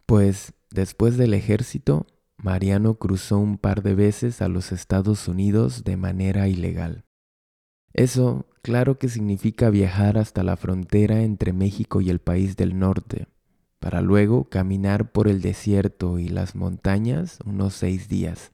Pues 0.05 0.53
después 0.71 1.17
del 1.17 1.35
ejército, 1.35 2.07
Mariano 2.37 2.95
cruzó 2.95 3.39
un 3.39 3.57
par 3.57 3.83
de 3.83 3.95
veces 3.95 4.43
a 4.43 4.49
los 4.49 4.71
Estados 4.73 5.27
Unidos 5.27 5.85
de 5.85 5.97
manera 5.97 6.49
ilegal. 6.49 7.06
Eso, 7.97 8.45
claro 8.61 8.99
que 8.99 9.09
significa 9.09 9.71
viajar 9.71 10.19
hasta 10.19 10.43
la 10.43 10.59
frontera 10.59 11.23
entre 11.23 11.55
México 11.55 12.03
y 12.03 12.11
el 12.11 12.19
país 12.19 12.55
del 12.55 12.79
norte, 12.79 13.27
para 13.81 14.03
luego 14.03 14.51
caminar 14.51 15.11
por 15.13 15.29
el 15.29 15.41
desierto 15.41 16.19
y 16.19 16.29
las 16.29 16.55
montañas 16.55 17.39
unos 17.47 17.73
seis 17.73 18.07
días. 18.07 18.53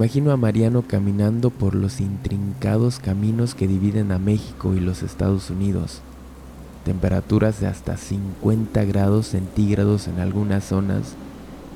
Imagino 0.00 0.32
a 0.32 0.38
Mariano 0.38 0.80
caminando 0.80 1.50
por 1.50 1.74
los 1.74 2.00
intrincados 2.00 2.98
caminos 2.98 3.54
que 3.54 3.68
dividen 3.68 4.12
a 4.12 4.18
México 4.18 4.72
y 4.74 4.80
los 4.80 5.02
Estados 5.02 5.50
Unidos. 5.50 6.00
Temperaturas 6.86 7.60
de 7.60 7.66
hasta 7.66 7.98
50 7.98 8.82
grados 8.86 9.26
centígrados 9.26 10.08
en 10.08 10.18
algunas 10.18 10.64
zonas, 10.64 11.16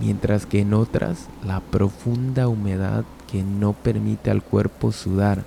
mientras 0.01 0.47
que 0.47 0.61
en 0.61 0.73
otras 0.73 1.29
la 1.47 1.61
profunda 1.61 2.49
humedad 2.49 3.05
que 3.31 3.43
no 3.43 3.75
permite 3.75 4.31
al 4.31 4.43
cuerpo 4.43 4.91
sudar, 4.91 5.43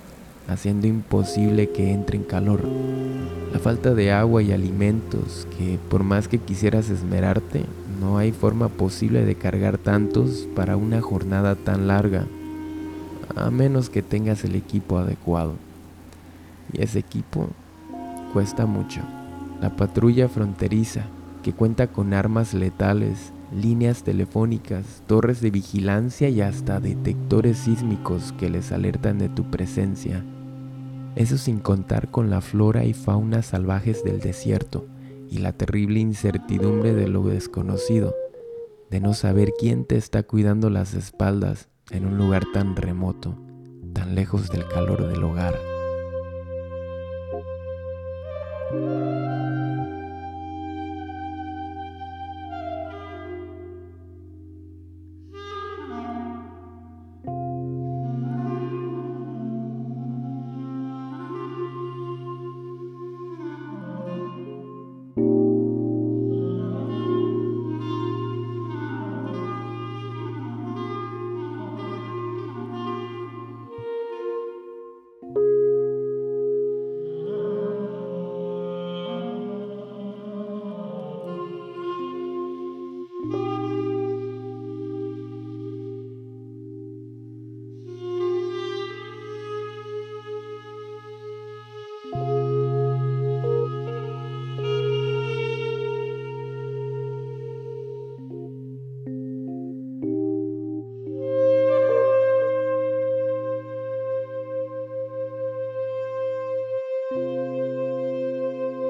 haciendo 0.46 0.86
imposible 0.86 1.70
que 1.70 1.92
entre 1.92 2.18
en 2.18 2.22
calor. 2.22 2.60
La 3.52 3.58
falta 3.58 3.92
de 3.92 4.12
agua 4.12 4.40
y 4.40 4.52
alimentos 4.52 5.48
que 5.58 5.80
por 5.90 6.04
más 6.04 6.28
que 6.28 6.38
quisieras 6.38 6.90
esmerarte, 6.90 7.64
no 8.00 8.18
hay 8.18 8.30
forma 8.30 8.68
posible 8.68 9.24
de 9.24 9.34
cargar 9.34 9.78
tantos 9.78 10.46
para 10.54 10.76
una 10.76 11.00
jornada 11.00 11.56
tan 11.56 11.88
larga 11.88 12.28
a 13.46 13.50
menos 13.50 13.90
que 13.90 14.02
tengas 14.02 14.44
el 14.44 14.54
equipo 14.54 14.98
adecuado. 14.98 15.54
Y 16.72 16.82
ese 16.82 16.98
equipo 16.98 17.48
cuesta 18.32 18.66
mucho. 18.66 19.00
La 19.60 19.76
patrulla 19.76 20.28
fronteriza, 20.28 21.02
que 21.42 21.52
cuenta 21.52 21.88
con 21.88 22.14
armas 22.14 22.54
letales, 22.54 23.32
líneas 23.52 24.02
telefónicas, 24.02 25.02
torres 25.06 25.40
de 25.40 25.50
vigilancia 25.50 26.28
y 26.28 26.40
hasta 26.40 26.80
detectores 26.80 27.58
sísmicos 27.58 28.32
que 28.32 28.50
les 28.50 28.72
alertan 28.72 29.18
de 29.18 29.28
tu 29.28 29.50
presencia. 29.50 30.24
Eso 31.16 31.38
sin 31.38 31.58
contar 31.58 32.10
con 32.10 32.30
la 32.30 32.40
flora 32.40 32.84
y 32.84 32.92
fauna 32.92 33.42
salvajes 33.42 34.04
del 34.04 34.20
desierto 34.20 34.86
y 35.30 35.38
la 35.38 35.52
terrible 35.52 36.00
incertidumbre 36.00 36.94
de 36.94 37.08
lo 37.08 37.22
desconocido, 37.24 38.14
de 38.90 39.00
no 39.00 39.14
saber 39.14 39.52
quién 39.58 39.84
te 39.84 39.96
está 39.96 40.22
cuidando 40.22 40.70
las 40.70 40.94
espaldas 40.94 41.67
en 41.90 42.06
un 42.06 42.18
lugar 42.18 42.44
tan 42.52 42.76
remoto, 42.76 43.36
tan 43.94 44.14
lejos 44.14 44.50
del 44.50 44.66
calor 44.68 45.06
del 45.08 45.24
hogar. 45.24 45.58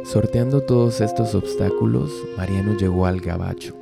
Sorteando 0.08 0.62
todos 0.62 1.02
estos 1.02 1.34
obstáculos, 1.34 2.10
Mariano 2.38 2.74
llegó 2.78 3.04
al 3.04 3.20
Gabacho, 3.20 3.76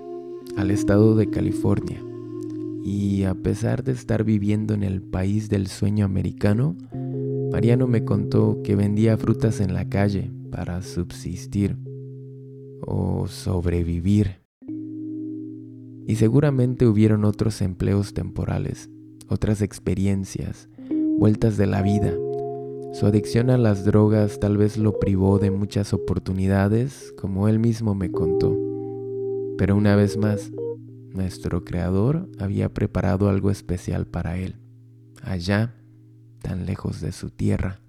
al 0.57 0.73
estado 0.73 1.15
de 1.15 1.31
California, 1.31 2.03
y 2.83 3.23
a 3.23 3.37
pesar 3.37 3.85
de 3.85 3.93
estar 3.93 4.25
viviendo 4.25 4.75
en 4.75 4.83
el 4.83 5.03
país 5.03 5.49
del 5.49 5.69
sueño 5.69 6.05
americano, 6.05 6.75
Mariano 7.53 7.87
me 7.87 8.05
contó 8.05 8.61
que 8.65 8.75
vendía 8.75 9.17
frutas 9.17 9.61
en 9.61 9.73
la 9.73 9.89
calle 9.89 10.33
para 10.51 10.83
subsistir 10.83 11.77
o 12.85 13.29
sobrevivir. 13.29 14.41
Y 16.09 16.17
seguramente 16.17 16.89
hubieron 16.89 17.25
otros 17.25 17.63
empleos 17.63 18.15
temporales, 18.15 18.91
otras 19.29 19.63
experiencias, 19.63 20.69
vueltas 21.21 21.57
de 21.57 21.67
la 21.69 21.83
vida. 21.83 22.13
Su 22.93 23.07
adicción 23.07 23.51
a 23.51 23.59
las 23.59 23.85
drogas 23.85 24.41
tal 24.41 24.57
vez 24.57 24.79
lo 24.79 24.99
privó 24.99 25.39
de 25.39 25.51
muchas 25.51 25.93
oportunidades, 25.93 27.13
como 27.19 27.49
él 27.49 27.59
mismo 27.59 27.95
me 27.95 28.11
contó. 28.11 28.57
Pero 29.59 29.77
una 29.77 29.97
vez 29.97 30.17
más, 30.17 30.51
nuestro 31.11 31.65
Creador 31.65 32.29
había 32.39 32.73
preparado 32.73 33.29
algo 33.29 33.51
especial 33.51 34.07
para 34.07 34.39
él, 34.39 34.57
allá, 35.23 35.75
tan 36.43 36.67
lejos 36.67 37.01
de 37.01 37.13
su 37.13 37.31
tierra. 37.31 37.81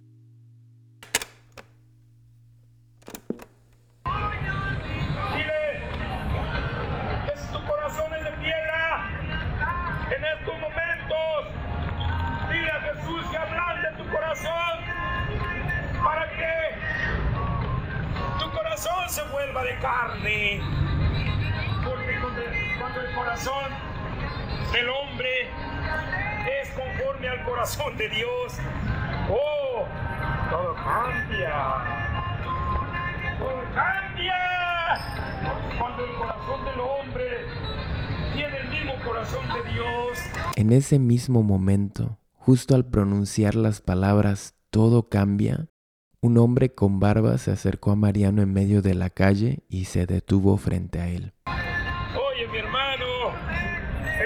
Tiene 38.38 38.58
el 38.60 38.70
mismo 38.70 38.94
corazón 39.04 39.46
de 39.48 39.72
Dios. 39.72 40.18
En 40.56 40.72
ese 40.72 41.00
mismo 41.00 41.42
momento, 41.42 42.20
justo 42.34 42.76
al 42.76 42.86
pronunciar 42.86 43.56
las 43.56 43.82
palabras 43.82 44.56
todo 44.70 45.10
cambia, 45.10 45.70
un 46.22 46.38
hombre 46.38 46.74
con 46.74 47.00
barba 47.00 47.38
se 47.40 47.52
acercó 47.52 47.92
a 47.92 47.96
Mariano 47.96 48.42
en 48.42 48.54
medio 48.54 48.82
de 48.82 48.94
la 48.94 49.10
calle 49.10 49.64
y 49.70 49.86
se 49.86 50.06
detuvo 50.06 50.58
frente 50.58 51.00
a 51.00 51.10
él. 51.10 51.34
Oye, 51.46 52.48
mi 52.52 52.60
hermano, 52.60 53.06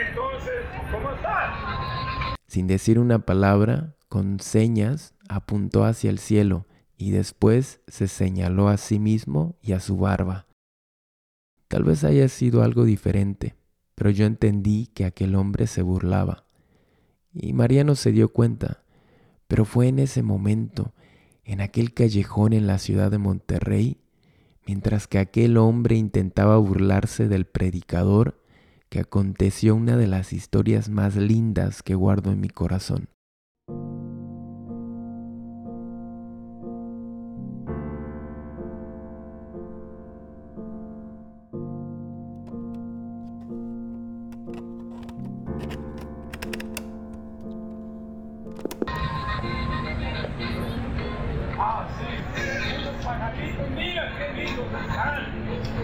entonces, 0.10 0.66
¿cómo 0.92 1.12
estás? 1.12 2.36
Sin 2.48 2.68
decir 2.68 3.00
una 3.00 3.20
palabra, 3.26 3.96
con 4.10 4.42
señas, 4.42 5.16
apuntó 5.30 5.86
hacia 5.86 6.10
el 6.10 6.20
cielo 6.20 6.66
y 6.98 7.12
después 7.12 7.82
se 7.88 8.10
señaló 8.10 8.68
a 8.68 8.76
sí 8.76 9.00
mismo 9.00 9.58
y 9.62 9.72
a 9.72 9.80
su 9.80 9.98
barba. 9.98 10.48
Tal 11.70 11.84
vez 11.84 12.04
haya 12.04 12.28
sido 12.28 12.64
algo 12.64 12.84
diferente, 12.84 13.56
pero 14.02 14.10
yo 14.10 14.26
entendí 14.26 14.88
que 14.88 15.06
aquel 15.06 15.36
hombre 15.36 15.68
se 15.68 15.84
burlaba. 15.84 16.48
Y 17.36 17.54
Mariano 17.54 17.94
se 17.94 18.12
dio 18.12 18.30
cuenta, 18.30 18.82
pero 19.48 19.64
fue 19.64 19.90
en 19.90 20.00
ese 20.00 20.24
momento 20.24 20.96
en 21.44 21.62
aquel 21.62 21.94
callejón 21.94 22.54
en 22.54 22.66
la 22.66 22.80
ciudad 22.80 23.12
de 23.12 23.20
Monterrey, 23.20 24.02
mientras 24.66 25.06
que 25.06 25.20
aquel 25.20 25.56
hombre 25.56 25.98
intentaba 25.98 26.58
burlarse 26.58 27.28
del 27.28 27.46
predicador, 27.46 28.42
que 28.90 29.02
aconteció 29.02 29.76
una 29.76 29.98
de 29.98 30.08
las 30.08 30.34
historias 30.34 30.90
más 30.90 31.16
lindas 31.16 31.84
que 31.84 31.94
guardo 31.94 32.32
en 32.32 32.40
mi 32.40 32.50
corazón. 32.50 33.08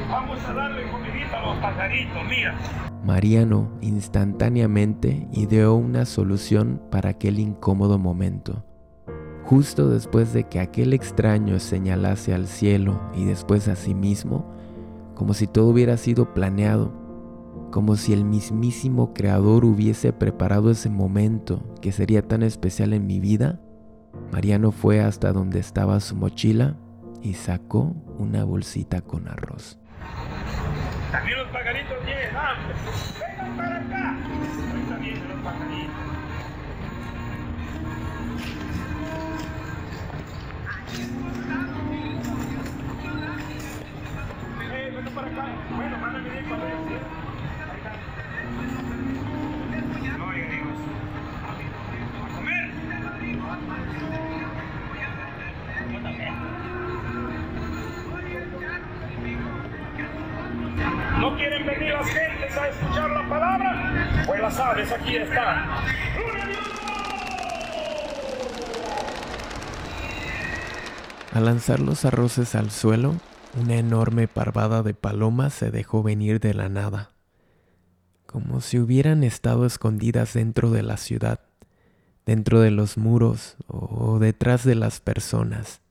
Vamos 0.09 0.39
a 0.45 0.53
darle 0.53 0.89
comidita 0.89 1.37
a 1.37 1.45
los 1.45 1.57
pajaritos, 1.57 2.23
mira. 2.29 2.57
Mariano 3.03 3.69
instantáneamente 3.81 5.27
ideó 5.33 5.75
una 5.75 6.05
solución 6.05 6.81
para 6.89 7.09
aquel 7.09 7.39
incómodo 7.39 7.99
momento. 7.99 8.63
Justo 9.43 9.89
después 9.89 10.31
de 10.31 10.45
que 10.45 10.61
aquel 10.61 10.93
extraño 10.93 11.59
señalase 11.59 12.33
al 12.33 12.47
cielo 12.47 13.01
y 13.13 13.25
después 13.25 13.67
a 13.67 13.75
sí 13.75 13.93
mismo, 13.93 14.45
como 15.13 15.33
si 15.33 15.45
todo 15.45 15.67
hubiera 15.67 15.97
sido 15.97 16.33
planeado, 16.33 16.93
como 17.71 17.97
si 17.97 18.13
el 18.13 18.23
mismísimo 18.23 19.13
Creador 19.13 19.65
hubiese 19.65 20.13
preparado 20.13 20.71
ese 20.71 20.89
momento 20.89 21.63
que 21.81 21.91
sería 21.91 22.21
tan 22.21 22.43
especial 22.43 22.93
en 22.93 23.07
mi 23.07 23.19
vida, 23.19 23.59
Mariano 24.31 24.71
fue 24.71 25.01
hasta 25.01 25.33
donde 25.33 25.59
estaba 25.59 25.99
su 25.99 26.15
mochila 26.15 26.77
y 27.21 27.33
sacó 27.33 27.93
una 28.17 28.45
bolsita 28.45 29.01
con 29.01 29.27
arroz. 29.27 29.79
También 31.11 31.37
los 31.37 31.47
pajaritos 31.49 32.05
tienen 32.05 32.35
hambre. 32.35 32.75
Vengan 33.19 33.57
para 33.57 33.77
acá. 33.77 34.15
Ahí 34.73 34.85
también 34.89 35.27
los 35.29 35.41
pajaritos. 35.41 35.95
Eh, 44.71 44.91
vengan 44.95 45.13
para 45.13 45.27
acá. 45.27 45.45
Bueno, 45.75 45.97
mándame 45.97 46.29
bien 46.29 46.45
cuando 46.45 46.67
yo 46.67 46.75
Ahí 46.75 47.77
está. 47.77 48.96
Quieren 61.37 61.65
venir 61.65 61.93
las 61.93 62.07
gentes 62.07 62.57
a 62.57 62.67
escuchar 62.67 63.09
la 63.11 63.29
palabra? 63.29 64.23
Pues 64.25 64.41
las 64.41 64.59
aves 64.59 64.91
aquí 64.91 65.15
están. 65.17 65.69
Al 71.33 71.45
lanzar 71.45 71.79
los 71.79 72.03
arroces 72.03 72.55
al 72.55 72.71
suelo, 72.71 73.15
una 73.59 73.75
enorme 73.75 74.27
parvada 74.27 74.81
de 74.81 74.93
palomas 74.93 75.53
se 75.53 75.69
dejó 75.71 76.01
venir 76.01 76.39
de 76.39 76.53
la 76.53 76.67
nada, 76.67 77.11
como 78.25 78.59
si 78.59 78.79
hubieran 78.79 79.23
estado 79.23 79.65
escondidas 79.65 80.33
dentro 80.33 80.71
de 80.71 80.81
la 80.81 80.97
ciudad, 80.97 81.41
dentro 82.25 82.59
de 82.59 82.71
los 82.71 82.97
muros 82.97 83.55
o 83.67 84.17
detrás 84.19 84.63
de 84.63 84.75
las 84.75 84.99
personas. 84.99 85.81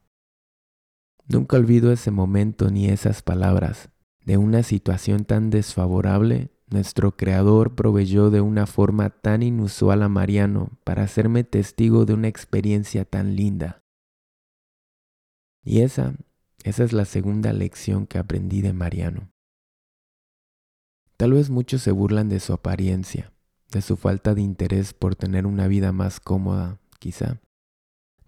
Nunca 1.29 1.57
olvido 1.57 1.93
ese 1.93 2.11
momento 2.11 2.71
ni 2.71 2.89
esas 2.89 3.23
palabras. 3.23 3.89
De 4.27 4.39
una 4.39 4.65
situación 4.65 5.25
tan 5.25 5.51
desfavorable, 5.51 6.51
nuestro 6.69 7.17
Creador 7.17 7.77
proveyó 7.77 8.31
de 8.31 8.41
una 8.41 8.67
forma 8.67 9.11
tan 9.11 9.45
inusual 9.45 10.03
a 10.03 10.09
Mariano 10.09 10.81
para 10.83 11.05
hacerme 11.05 11.45
testigo 11.45 12.07
de 12.07 12.15
una 12.15 12.27
experiencia 12.27 13.05
tan 13.05 13.37
linda. 13.37 13.85
Y 15.63 15.83
esa, 15.83 16.17
esa 16.65 16.83
es 16.83 16.93
la 16.93 17.05
segunda 17.05 17.53
lección 17.53 18.09
que 18.09 18.19
aprendí 18.19 18.63
de 18.63 18.73
Mariano. 18.73 19.31
Tal 21.17 21.33
vez 21.33 21.49
muchos 21.49 21.83
se 21.83 21.93
burlan 21.93 22.29
de 22.29 22.41
su 22.41 22.53
apariencia, 22.53 23.33
de 23.71 23.81
su 23.81 23.97
falta 23.97 24.35
de 24.35 24.43
interés 24.43 24.93
por 24.93 25.15
tener 25.15 25.47
una 25.47 25.69
vida 25.69 25.93
más 25.93 26.19
cómoda, 26.19 26.81
quizá. 26.99 27.41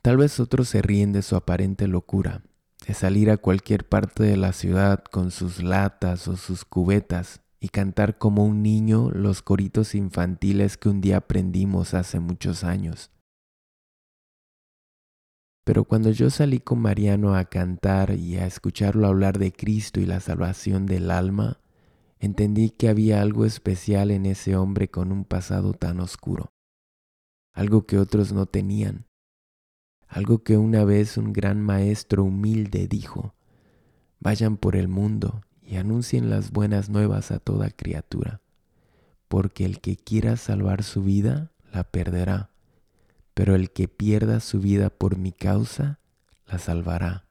Tal 0.01 0.17
vez 0.17 0.39
otros 0.39 0.69
se 0.69 0.81
ríen 0.81 1.13
de 1.13 1.23
su 1.23 1.35
aparente 1.35 1.89
locura, 1.89 2.45
de 2.87 2.95
salir 2.95 3.31
a 3.31 3.37
cualquier 3.37 3.89
parte 3.89 4.23
de 4.23 4.37
la 4.37 4.53
ciudad 4.53 5.03
con 5.05 5.31
sus 5.31 5.63
latas 5.63 6.29
o 6.29 6.37
sus 6.37 6.65
cubetas 6.65 7.41
y 7.61 7.69
cantar 7.69 8.19
como 8.19 8.45
un 8.45 8.63
niño 8.63 9.11
los 9.11 9.43
coritos 9.43 9.95
infantiles 9.95 10.77
que 10.77 10.89
un 10.89 11.01
día 11.01 11.19
aprendimos 11.19 11.95
hace 11.95 12.21
muchos 12.21 12.65
años. 12.65 13.11
Pero 15.65 15.85
cuando 15.85 16.11
yo 16.11 16.31
salí 16.31 16.61
con 16.61 16.79
Mariano 16.79 17.35
a 17.35 17.45
cantar 17.45 18.15
y 18.15 18.37
a 18.37 18.47
escucharlo 18.47 19.07
hablar 19.07 19.39
de 19.39 19.53
Cristo 19.53 20.01
y 20.01 20.07
la 20.07 20.21
salvación 20.21 20.87
del 20.87 21.11
alma, 21.11 21.61
entendí 22.21 22.71
que 22.71 22.89
había 22.89 23.21
algo 23.21 23.45
especial 23.45 24.11
en 24.11 24.25
ese 24.25 24.57
hombre 24.57 24.89
con 24.89 25.13
un 25.13 25.25
pasado 25.25 25.75
tan 25.75 26.01
oscuro, 26.01 26.53
algo 27.53 27.87
que 27.87 27.99
otros 27.99 28.33
no 28.33 28.47
tenían 28.47 29.08
algo 30.09 30.43
que 30.43 30.57
una 30.57 30.85
vez 30.85 31.17
un 31.17 31.33
gran 31.33 31.61
maestro 31.61 32.25
humilde 32.25 32.89
dijo, 32.89 33.35
Vayan 34.21 34.57
por 34.57 34.75
el 34.75 34.89
mundo 34.89 35.43
y 35.63 35.77
anuncien 35.77 36.31
las 36.31 36.51
buenas 36.51 36.89
nuevas 36.89 37.31
a 37.31 37.39
toda 37.39 37.71
criatura, 37.71 38.41
porque 39.29 39.65
el 39.65 39.81
que 39.81 39.97
quiera 39.97 40.37
salvar 40.37 40.83
su 40.83 41.03
vida, 41.03 41.53
la 41.73 41.85
perderá, 41.85 42.51
pero 43.35 43.55
el 43.55 43.71
que 43.71 43.87
pierda 43.87 44.41
su 44.41 44.61
vida 44.61 44.91
por 44.91 45.19
mi 45.19 45.31
causa, 45.31 46.01
la 46.47 46.59
salvará. 46.59 47.27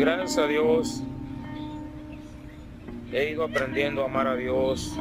Gracias 0.00 0.38
a 0.38 0.46
Dios 0.46 1.02
he 3.12 3.32
ido 3.32 3.44
aprendiendo 3.44 4.00
a 4.00 4.06
amar 4.06 4.28
a 4.28 4.34
Dios 4.34 4.98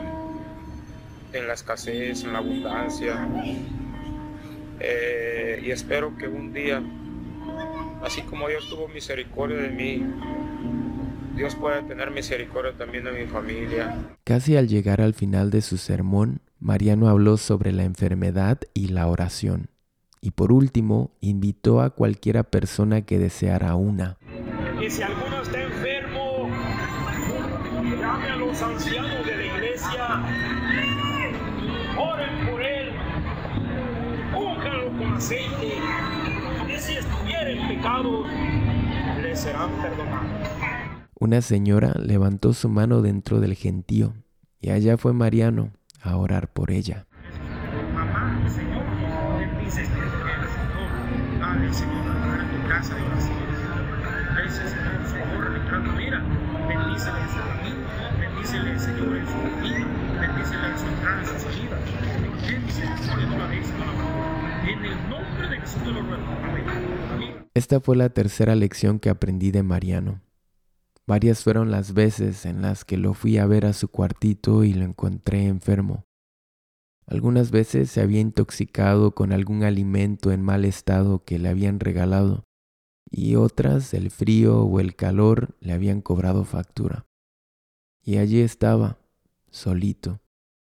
en 1.31 1.47
la 1.47 1.53
escasez, 1.53 2.25
en 2.25 2.33
la 2.33 2.39
abundancia. 2.39 3.29
Eh, 4.81 5.61
y 5.63 5.71
espero 5.71 6.17
que 6.17 6.27
un 6.27 6.51
día, 6.51 6.83
así 8.03 8.23
como 8.23 8.49
Dios 8.49 8.67
tuvo 8.69 8.89
misericordia 8.89 9.55
de 9.55 9.69
mí, 9.69 10.03
Dios 11.33 11.55
pueda 11.55 11.81
tener 11.87 12.11
misericordia 12.11 12.73
también 12.77 13.05
de 13.05 13.13
mi 13.13 13.25
familia. 13.25 14.17
Casi 14.25 14.57
al 14.57 14.67
llegar 14.67 14.99
al 14.99 15.13
final 15.13 15.49
de 15.49 15.61
su 15.61 15.77
sermón, 15.77 16.41
Mariano 16.59 17.07
habló 17.07 17.37
sobre 17.37 17.71
la 17.71 17.85
enfermedad 17.85 18.59
y 18.73 18.89
la 18.89 19.07
oración. 19.07 19.69
Y 20.19 20.31
por 20.31 20.51
último, 20.51 21.11
invitó 21.21 21.79
a 21.79 21.91
cualquiera 21.91 22.43
persona 22.43 23.03
que 23.03 23.17
deseara 23.17 23.75
una 23.75 24.17
y 24.81 24.89
si 24.89 25.03
alguno 25.03 25.41
está 25.41 25.61
enfermo, 25.61 26.49
llame 27.99 28.29
a 28.29 28.35
los 28.37 28.61
ancianos 28.61 29.25
de 29.25 29.37
la 29.37 29.45
iglesia, 29.45 30.23
oren 31.97 32.47
por 32.49 32.61
él, 32.61 32.89
únganlo 34.35 34.87
con 34.97 35.13
aceite, 35.13 35.73
y 36.67 36.77
si 36.79 36.93
estuviera 36.93 37.49
en 37.49 37.67
pecado, 37.67 38.25
le 39.21 39.35
serán 39.35 39.69
perdonados. 39.81 40.29
Una 41.19 41.41
señora 41.41 41.93
levantó 41.99 42.53
su 42.53 42.69
mano 42.69 43.01
dentro 43.01 43.41
del 43.41 43.55
gentío 43.55 44.13
y 44.61 44.69
allá 44.69 44.97
fue 44.97 45.11
Mariano 45.11 45.71
a 46.01 46.15
orar 46.15 46.47
por 46.47 46.71
ella. 46.71 47.07
Mamá, 47.93 48.41
Señor, 48.47 48.83
bendice 49.37 49.83
este 49.83 49.95
Señor, 49.95 51.39
dale, 51.39 51.73
Señor, 51.73 52.07
a 52.07 52.49
tu 52.49 52.67
casa 52.69 52.95
Esta 67.53 67.79
fue 67.79 67.95
la 67.95 68.09
tercera 68.09 68.55
lección 68.55 68.99
que 68.99 69.09
aprendí 69.09 69.51
de 69.51 69.63
Mariano. 69.63 70.21
Varias 71.07 71.43
fueron 71.43 71.71
las 71.71 71.93
veces 71.93 72.45
en 72.45 72.61
las 72.61 72.85
que 72.85 72.97
lo 72.97 73.13
fui 73.13 73.37
a 73.37 73.45
ver 73.45 73.65
a 73.65 73.73
su 73.73 73.87
cuartito 73.87 74.63
y 74.63 74.73
lo 74.73 74.85
encontré 74.85 75.47
enfermo. 75.47 76.05
Algunas 77.07 77.51
veces 77.51 77.89
se 77.89 78.01
había 78.01 78.19
intoxicado 78.19 79.15
con 79.15 79.31
algún 79.31 79.63
alimento 79.63 80.31
en 80.31 80.43
mal 80.43 80.65
estado 80.65 81.23
que 81.23 81.39
le 81.39 81.49
habían 81.49 81.79
regalado 81.79 82.48
y 83.11 83.35
otras 83.35 83.93
el 83.93 84.11
frío 84.11 84.61
o 84.61 84.79
el 84.79 84.95
calor 84.95 85.55
le 85.59 85.73
habían 85.73 86.01
cobrado 86.01 86.45
factura. 86.45 87.05
Y 88.03 88.17
allí 88.17 88.41
estaba, 88.41 88.97
solito, 89.49 90.19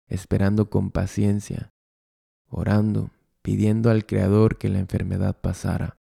esperando 0.08 0.68
con 0.70 0.90
paciencia, 0.90 1.72
orando, 2.48 3.10
pidiendo 3.42 3.90
al 3.90 4.06
Creador 4.06 4.58
que 4.58 4.68
la 4.68 4.78
enfermedad 4.78 5.40
pasara. 5.40 5.96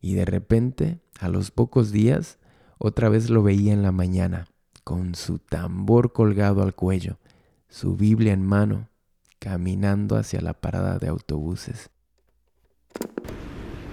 Y 0.00 0.14
de 0.14 0.24
repente, 0.24 1.00
a 1.18 1.28
los 1.28 1.50
pocos 1.50 1.92
días, 1.92 2.38
otra 2.78 3.08
vez 3.08 3.28
lo 3.28 3.42
veía 3.42 3.72
en 3.72 3.82
la 3.82 3.92
mañana, 3.92 4.46
con 4.84 5.14
su 5.14 5.38
tambor 5.38 6.12
colgado 6.12 6.62
al 6.62 6.74
cuello, 6.74 7.18
su 7.68 7.96
Biblia 7.96 8.32
en 8.32 8.44
mano, 8.44 8.88
caminando 9.38 10.16
hacia 10.16 10.40
la 10.40 10.54
parada 10.54 10.98
de 10.98 11.08
autobuses 11.08 11.90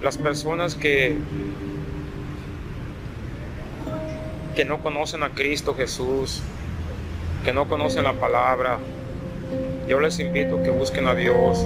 las 0.02 0.18
personas 0.18 0.74
que, 0.74 1.16
que 4.54 4.64
no 4.64 4.82
conocen 4.82 5.22
a 5.22 5.30
Cristo 5.30 5.74
Jesús, 5.74 6.42
que 7.44 7.52
no 7.52 7.68
conocen 7.68 8.04
la 8.04 8.14
palabra, 8.14 8.78
yo 9.88 10.00
les 10.00 10.18
invito 10.20 10.62
que 10.62 10.70
busquen 10.70 11.06
a 11.06 11.14
Dios, 11.14 11.64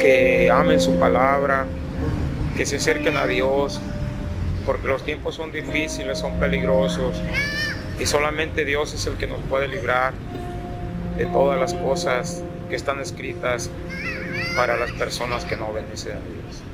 que 0.00 0.50
amen 0.50 0.80
su 0.80 0.98
palabra, 0.98 1.66
que 2.56 2.64
se 2.64 2.76
acerquen 2.76 3.16
a 3.16 3.26
Dios, 3.26 3.80
porque 4.64 4.86
los 4.86 5.04
tiempos 5.04 5.34
son 5.34 5.52
difíciles, 5.52 6.18
son 6.18 6.38
peligrosos, 6.38 7.20
y 7.98 8.06
solamente 8.06 8.64
Dios 8.64 8.94
es 8.94 9.06
el 9.06 9.14
que 9.14 9.26
nos 9.26 9.40
puede 9.48 9.68
librar 9.68 10.14
de 11.16 11.26
todas 11.26 11.58
las 11.58 11.74
cosas 11.74 12.42
que 12.68 12.76
están 12.76 13.00
escritas 13.00 13.68
para 14.56 14.76
las 14.76 14.92
personas 14.92 15.44
que 15.44 15.56
no 15.56 15.68
obedecen 15.68 16.12
a 16.12 16.20
Dios. 16.20 16.69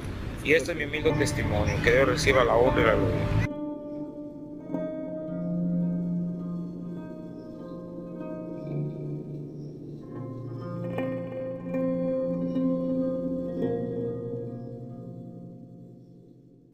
Y 0.46 0.52
este 0.52 0.70
es 0.70 0.78
mi 0.78 0.84
humilde 0.84 1.10
testimonio, 1.14 1.74
que 1.82 1.90
Dios 1.90 2.06
reciba 2.06 2.44
la 2.44 2.54
honra 2.54 2.80
y 2.80 2.84
la 2.84 2.94
gloria. 2.94 3.26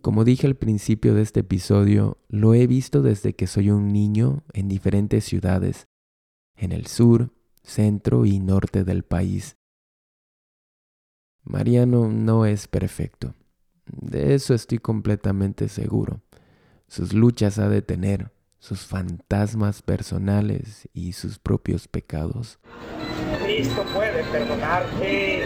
Como 0.02 0.24
dije 0.24 0.46
al 0.46 0.56
principio 0.56 1.14
de 1.14 1.22
este 1.22 1.40
episodio, 1.40 2.18
lo 2.28 2.52
he 2.52 2.66
visto 2.66 3.00
desde 3.00 3.32
que 3.32 3.46
soy 3.46 3.70
un 3.70 3.90
niño 3.90 4.44
en 4.52 4.68
diferentes 4.68 5.24
ciudades, 5.24 5.88
en 6.56 6.72
el 6.72 6.88
sur, 6.88 7.30
centro 7.62 8.26
y 8.26 8.38
norte 8.38 8.84
del 8.84 9.02
país. 9.02 9.56
Mariano 11.42 12.10
no 12.10 12.44
es 12.44 12.68
perfecto. 12.68 13.34
De 13.92 14.34
eso 14.34 14.54
estoy 14.54 14.78
completamente 14.78 15.68
seguro. 15.68 16.22
Sus 16.88 17.12
luchas 17.12 17.58
ha 17.58 17.68
de 17.68 17.82
tener, 17.82 18.30
sus 18.58 18.86
fantasmas 18.86 19.82
personales 19.82 20.88
y 20.94 21.12
sus 21.12 21.38
propios 21.38 21.88
pecados. 21.88 22.58
Cristo 23.44 23.84
puede 23.92 24.24
perdonarte. 24.24 25.44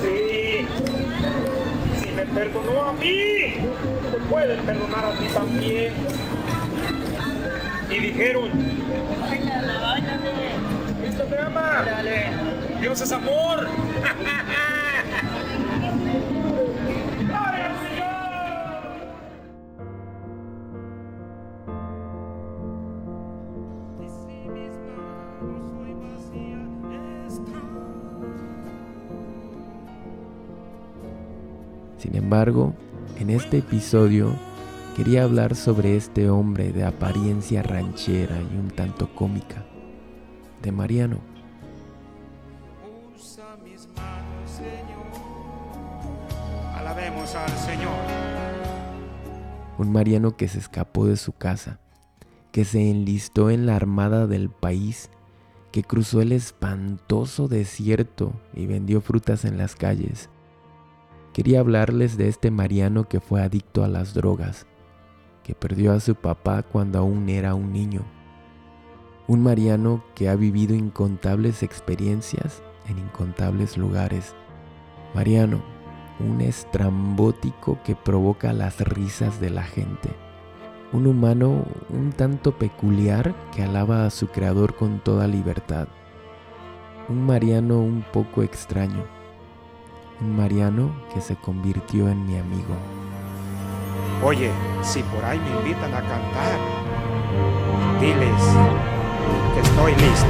Sí. 0.00 0.66
Si 2.00 2.12
me 2.12 2.26
perdonó 2.26 2.82
a 2.82 2.92
mí, 2.92 3.54
te 4.12 4.18
puede 4.30 4.56
perdonar 4.62 5.04
a 5.06 5.18
ti 5.18 5.26
también. 5.34 5.92
Y 7.90 7.98
dijeron, 7.98 8.50
Cristo 11.00 11.24
te 11.24 11.38
ama. 11.38 11.84
Dios 12.80 13.00
es 13.00 13.12
amor. 13.12 13.66
Sin 32.04 32.16
embargo, 32.16 32.74
en 33.18 33.30
este 33.30 33.56
episodio 33.58 34.34
quería 34.94 35.24
hablar 35.24 35.56
sobre 35.56 35.96
este 35.96 36.28
hombre 36.28 36.70
de 36.70 36.84
apariencia 36.84 37.62
ranchera 37.62 38.36
y 38.42 38.58
un 38.58 38.68
tanto 38.68 39.14
cómica, 39.14 39.64
de 40.60 40.70
Mariano. 40.70 41.16
Alabemos 46.74 47.34
al 47.34 47.48
Señor. 47.56 47.94
Un 49.78 49.90
Mariano 49.90 50.36
que 50.36 50.48
se 50.48 50.58
escapó 50.58 51.06
de 51.06 51.16
su 51.16 51.32
casa, 51.32 51.80
que 52.52 52.66
se 52.66 52.90
enlistó 52.90 53.48
en 53.48 53.64
la 53.64 53.76
armada 53.76 54.26
del 54.26 54.50
país, 54.50 55.08
que 55.72 55.82
cruzó 55.82 56.20
el 56.20 56.32
espantoso 56.32 57.48
desierto 57.48 58.34
y 58.52 58.66
vendió 58.66 59.00
frutas 59.00 59.46
en 59.46 59.56
las 59.56 59.74
calles, 59.74 60.28
Quería 61.34 61.58
hablarles 61.58 62.16
de 62.16 62.28
este 62.28 62.52
Mariano 62.52 63.08
que 63.08 63.18
fue 63.18 63.42
adicto 63.42 63.82
a 63.82 63.88
las 63.88 64.14
drogas, 64.14 64.68
que 65.42 65.52
perdió 65.56 65.92
a 65.92 65.98
su 65.98 66.14
papá 66.14 66.62
cuando 66.62 67.00
aún 67.00 67.28
era 67.28 67.56
un 67.56 67.72
niño. 67.72 68.02
Un 69.26 69.42
Mariano 69.42 70.04
que 70.14 70.28
ha 70.28 70.36
vivido 70.36 70.76
incontables 70.76 71.64
experiencias 71.64 72.62
en 72.88 73.00
incontables 73.00 73.76
lugares. 73.76 74.36
Mariano, 75.12 75.60
un 76.20 76.40
estrambótico 76.40 77.80
que 77.82 77.96
provoca 77.96 78.52
las 78.52 78.78
risas 78.78 79.40
de 79.40 79.50
la 79.50 79.64
gente, 79.64 80.10
un 80.92 81.08
humano 81.08 81.64
un 81.90 82.12
tanto 82.12 82.56
peculiar 82.56 83.34
que 83.50 83.64
alaba 83.64 84.06
a 84.06 84.10
su 84.10 84.28
creador 84.28 84.76
con 84.76 85.00
toda 85.00 85.26
libertad, 85.26 85.88
un 87.08 87.26
Mariano 87.26 87.80
un 87.80 88.04
poco 88.12 88.44
extraño, 88.44 89.04
un 90.20 90.36
Mariano 90.36 90.90
que 91.12 91.20
se 91.20 91.36
convirtió 91.36 92.08
en 92.08 92.26
mi 92.26 92.38
amigo. 92.38 92.74
Oye, 94.22 94.50
si 94.82 95.02
por 95.02 95.24
ahí 95.24 95.38
me 95.38 95.50
invitan 95.60 95.92
a 95.92 96.00
cantar, 96.00 96.58
diles 98.00 98.42
que 99.54 99.60
estoy 99.60 99.92
listo. 99.96 100.26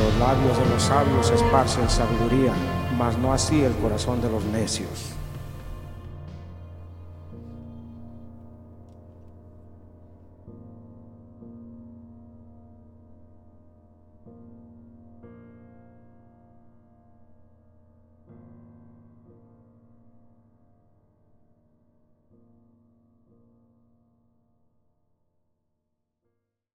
Los 0.00 0.16
labios 0.18 0.58
de 0.58 0.66
los 0.70 0.82
sabios 0.82 1.30
esparcen 1.30 1.90
sabiduría, 1.90 2.52
mas 2.98 3.18
no 3.18 3.32
así 3.32 3.62
el 3.62 3.72
corazón 3.74 4.20
de 4.20 4.30
los 4.30 4.44
necios. 4.44 5.12